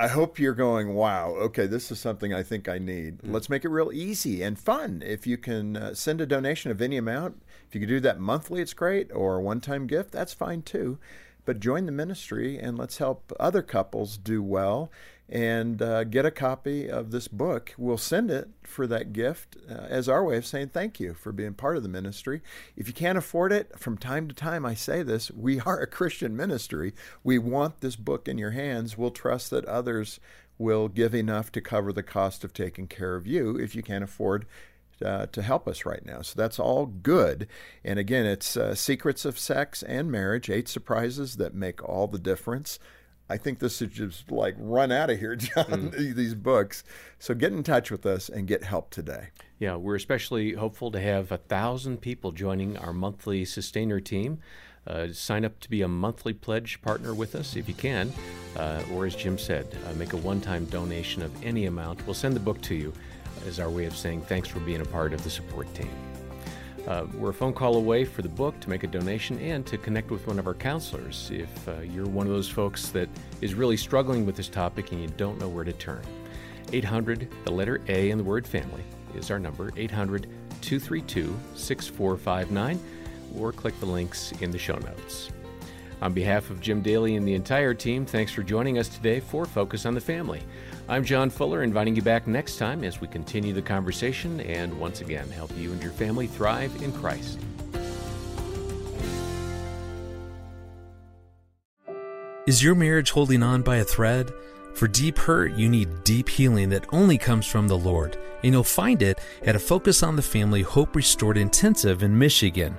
I 0.00 0.08
hope 0.08 0.38
you're 0.38 0.54
going, 0.54 0.94
wow, 0.94 1.30
okay, 1.32 1.66
this 1.66 1.90
is 1.90 2.00
something 2.00 2.32
I 2.32 2.42
think 2.42 2.68
I 2.68 2.78
need. 2.78 3.18
Let's 3.22 3.50
make 3.50 3.66
it 3.66 3.68
real 3.68 3.92
easy 3.92 4.42
and 4.42 4.58
fun. 4.58 5.02
If 5.04 5.26
you 5.26 5.36
can 5.36 5.76
uh, 5.76 5.94
send 5.94 6.22
a 6.22 6.26
donation 6.26 6.70
of 6.70 6.80
any 6.80 6.96
amount, 6.96 7.42
if 7.68 7.74
you 7.74 7.80
can 7.80 7.88
do 7.88 8.00
that 8.00 8.18
monthly, 8.18 8.62
it's 8.62 8.72
great, 8.72 9.10
or 9.12 9.36
a 9.36 9.42
one 9.42 9.60
time 9.60 9.86
gift, 9.86 10.10
that's 10.10 10.32
fine 10.32 10.62
too. 10.62 10.98
But 11.44 11.60
join 11.60 11.84
the 11.86 11.92
ministry 11.92 12.58
and 12.58 12.78
let's 12.78 12.98
help 12.98 13.32
other 13.38 13.62
couples 13.62 14.16
do 14.16 14.42
well 14.42 14.90
and 15.30 15.80
uh, 15.80 16.02
get 16.02 16.26
a 16.26 16.30
copy 16.30 16.90
of 16.90 17.12
this 17.12 17.28
book. 17.28 17.72
We'll 17.78 17.98
send 17.98 18.32
it 18.32 18.48
for 18.64 18.88
that 18.88 19.12
gift 19.12 19.56
uh, 19.70 19.74
as 19.74 20.08
our 20.08 20.24
way 20.24 20.36
of 20.36 20.44
saying 20.44 20.70
thank 20.70 20.98
you 20.98 21.14
for 21.14 21.30
being 21.30 21.54
part 21.54 21.76
of 21.76 21.84
the 21.84 21.88
ministry. 21.88 22.42
If 22.76 22.88
you 22.88 22.92
can't 22.92 23.16
afford 23.16 23.52
it, 23.52 23.78
from 23.78 23.96
time 23.96 24.26
to 24.26 24.34
time 24.34 24.66
I 24.66 24.74
say 24.74 25.04
this 25.04 25.30
we 25.30 25.60
are 25.66 25.78
a 25.78 25.86
Christian 25.86 26.36
ministry. 26.36 26.92
We 27.22 27.38
want 27.38 27.80
this 27.80 27.94
book 27.94 28.26
in 28.26 28.38
your 28.38 28.50
hands. 28.50 28.98
We'll 28.98 29.12
trust 29.12 29.50
that 29.50 29.64
others 29.66 30.18
will 30.58 30.88
give 30.88 31.14
enough 31.14 31.52
to 31.52 31.60
cover 31.60 31.92
the 31.92 32.02
cost 32.02 32.42
of 32.42 32.52
taking 32.52 32.88
care 32.88 33.14
of 33.14 33.26
you 33.26 33.56
if 33.56 33.74
you 33.74 33.82
can't 33.82 34.04
afford 34.04 34.46
uh, 35.04 35.26
to 35.26 35.42
help 35.42 35.66
us 35.66 35.86
right 35.86 36.04
now. 36.04 36.20
So 36.22 36.34
that's 36.36 36.58
all 36.58 36.86
good. 36.86 37.46
And 37.84 37.98
again, 37.98 38.26
it's 38.26 38.56
uh, 38.56 38.74
Secrets 38.74 39.24
of 39.24 39.38
Sex 39.38 39.82
and 39.82 40.10
Marriage 40.10 40.50
Eight 40.50 40.68
Surprises 40.68 41.36
That 41.36 41.54
Make 41.54 41.82
All 41.82 42.06
the 42.08 42.18
Difference. 42.18 42.78
I 43.30 43.36
think 43.36 43.60
this 43.60 43.80
is 43.80 43.92
just 43.92 44.30
like 44.30 44.56
run 44.58 44.90
out 44.90 45.08
of 45.08 45.20
here, 45.20 45.36
John, 45.36 45.92
these 45.96 46.34
books. 46.34 46.82
So 47.18 47.32
get 47.32 47.52
in 47.52 47.62
touch 47.62 47.90
with 47.90 48.04
us 48.04 48.28
and 48.28 48.48
get 48.48 48.64
help 48.64 48.90
today. 48.90 49.28
Yeah, 49.60 49.76
we're 49.76 49.94
especially 49.94 50.54
hopeful 50.54 50.90
to 50.90 51.00
have 51.00 51.30
a 51.30 51.36
thousand 51.36 52.00
people 52.00 52.32
joining 52.32 52.76
our 52.76 52.92
monthly 52.92 53.44
sustainer 53.44 54.00
team. 54.00 54.40
Uh, 54.86 55.08
sign 55.12 55.44
up 55.44 55.60
to 55.60 55.70
be 55.70 55.82
a 55.82 55.88
monthly 55.88 56.32
pledge 56.32 56.82
partner 56.82 57.14
with 57.14 57.34
us 57.34 57.54
if 57.54 57.68
you 57.68 57.74
can, 57.74 58.12
uh, 58.56 58.82
or 58.92 59.06
as 59.06 59.14
Jim 59.14 59.38
said, 59.38 59.66
uh, 59.86 59.92
make 59.94 60.14
a 60.14 60.16
one-time 60.16 60.64
donation 60.64 61.22
of 61.22 61.44
any 61.44 61.66
amount. 61.66 62.04
We'll 62.06 62.14
send 62.14 62.34
the 62.34 62.40
book 62.40 62.60
to 62.62 62.74
you 62.74 62.92
as 63.46 63.60
our 63.60 63.70
way 63.70 63.84
of 63.84 63.96
saying 63.96 64.22
thanks 64.22 64.48
for 64.48 64.58
being 64.60 64.80
a 64.80 64.86
part 64.86 65.12
of 65.12 65.22
the 65.22 65.30
support 65.30 65.72
team. 65.74 66.09
Uh, 66.86 67.06
we're 67.14 67.30
a 67.30 67.34
phone 67.34 67.52
call 67.52 67.76
away 67.76 68.04
for 68.04 68.22
the 68.22 68.28
book 68.28 68.58
to 68.60 68.70
make 68.70 68.82
a 68.82 68.86
donation 68.86 69.38
and 69.40 69.66
to 69.66 69.76
connect 69.76 70.10
with 70.10 70.26
one 70.26 70.38
of 70.38 70.46
our 70.46 70.54
counselors 70.54 71.30
if 71.32 71.68
uh, 71.68 71.80
you're 71.80 72.06
one 72.06 72.26
of 72.26 72.32
those 72.32 72.48
folks 72.48 72.88
that 72.88 73.08
is 73.40 73.54
really 73.54 73.76
struggling 73.76 74.24
with 74.24 74.34
this 74.34 74.48
topic 74.48 74.90
and 74.92 75.00
you 75.00 75.08
don't 75.16 75.38
know 75.38 75.48
where 75.48 75.64
to 75.64 75.72
turn. 75.74 76.02
800, 76.72 77.28
the 77.44 77.52
letter 77.52 77.80
A 77.88 78.10
in 78.10 78.18
the 78.18 78.24
word 78.24 78.46
family, 78.46 78.82
is 79.14 79.30
our 79.30 79.38
number 79.38 79.70
800 79.76 80.22
232 80.60 81.38
6459, 81.54 82.80
or 83.38 83.52
click 83.52 83.78
the 83.80 83.86
links 83.86 84.32
in 84.40 84.50
the 84.50 84.58
show 84.58 84.76
notes. 84.76 85.30
On 86.02 86.14
behalf 86.14 86.48
of 86.48 86.60
Jim 86.60 86.80
Daly 86.80 87.16
and 87.16 87.28
the 87.28 87.34
entire 87.34 87.74
team, 87.74 88.06
thanks 88.06 88.32
for 88.32 88.42
joining 88.42 88.78
us 88.78 88.88
today 88.88 89.20
for 89.20 89.44
Focus 89.44 89.84
on 89.84 89.94
the 89.94 90.00
Family. 90.00 90.40
I'm 90.88 91.04
John 91.04 91.28
Fuller, 91.28 91.62
inviting 91.62 91.94
you 91.94 92.00
back 92.00 92.26
next 92.26 92.56
time 92.56 92.84
as 92.84 93.02
we 93.02 93.06
continue 93.06 93.52
the 93.52 93.60
conversation 93.60 94.40
and 94.40 94.78
once 94.80 95.02
again 95.02 95.28
help 95.28 95.56
you 95.58 95.72
and 95.72 95.82
your 95.82 95.92
family 95.92 96.26
thrive 96.26 96.82
in 96.82 96.92
Christ. 96.92 97.38
Is 102.46 102.62
your 102.62 102.74
marriage 102.74 103.10
holding 103.10 103.42
on 103.42 103.60
by 103.60 103.76
a 103.76 103.84
thread? 103.84 104.30
For 104.74 104.88
deep 104.88 105.18
hurt, 105.18 105.52
you 105.52 105.68
need 105.68 106.04
deep 106.04 106.30
healing 106.30 106.70
that 106.70 106.86
only 106.92 107.18
comes 107.18 107.46
from 107.46 107.68
the 107.68 107.76
Lord. 107.76 108.16
And 108.42 108.54
you'll 108.54 108.64
find 108.64 109.02
it 109.02 109.18
at 109.44 109.54
a 109.54 109.58
Focus 109.58 110.02
on 110.02 110.16
the 110.16 110.22
Family 110.22 110.62
Hope 110.62 110.96
Restored 110.96 111.36
Intensive 111.36 112.02
in 112.02 112.18
Michigan. 112.18 112.78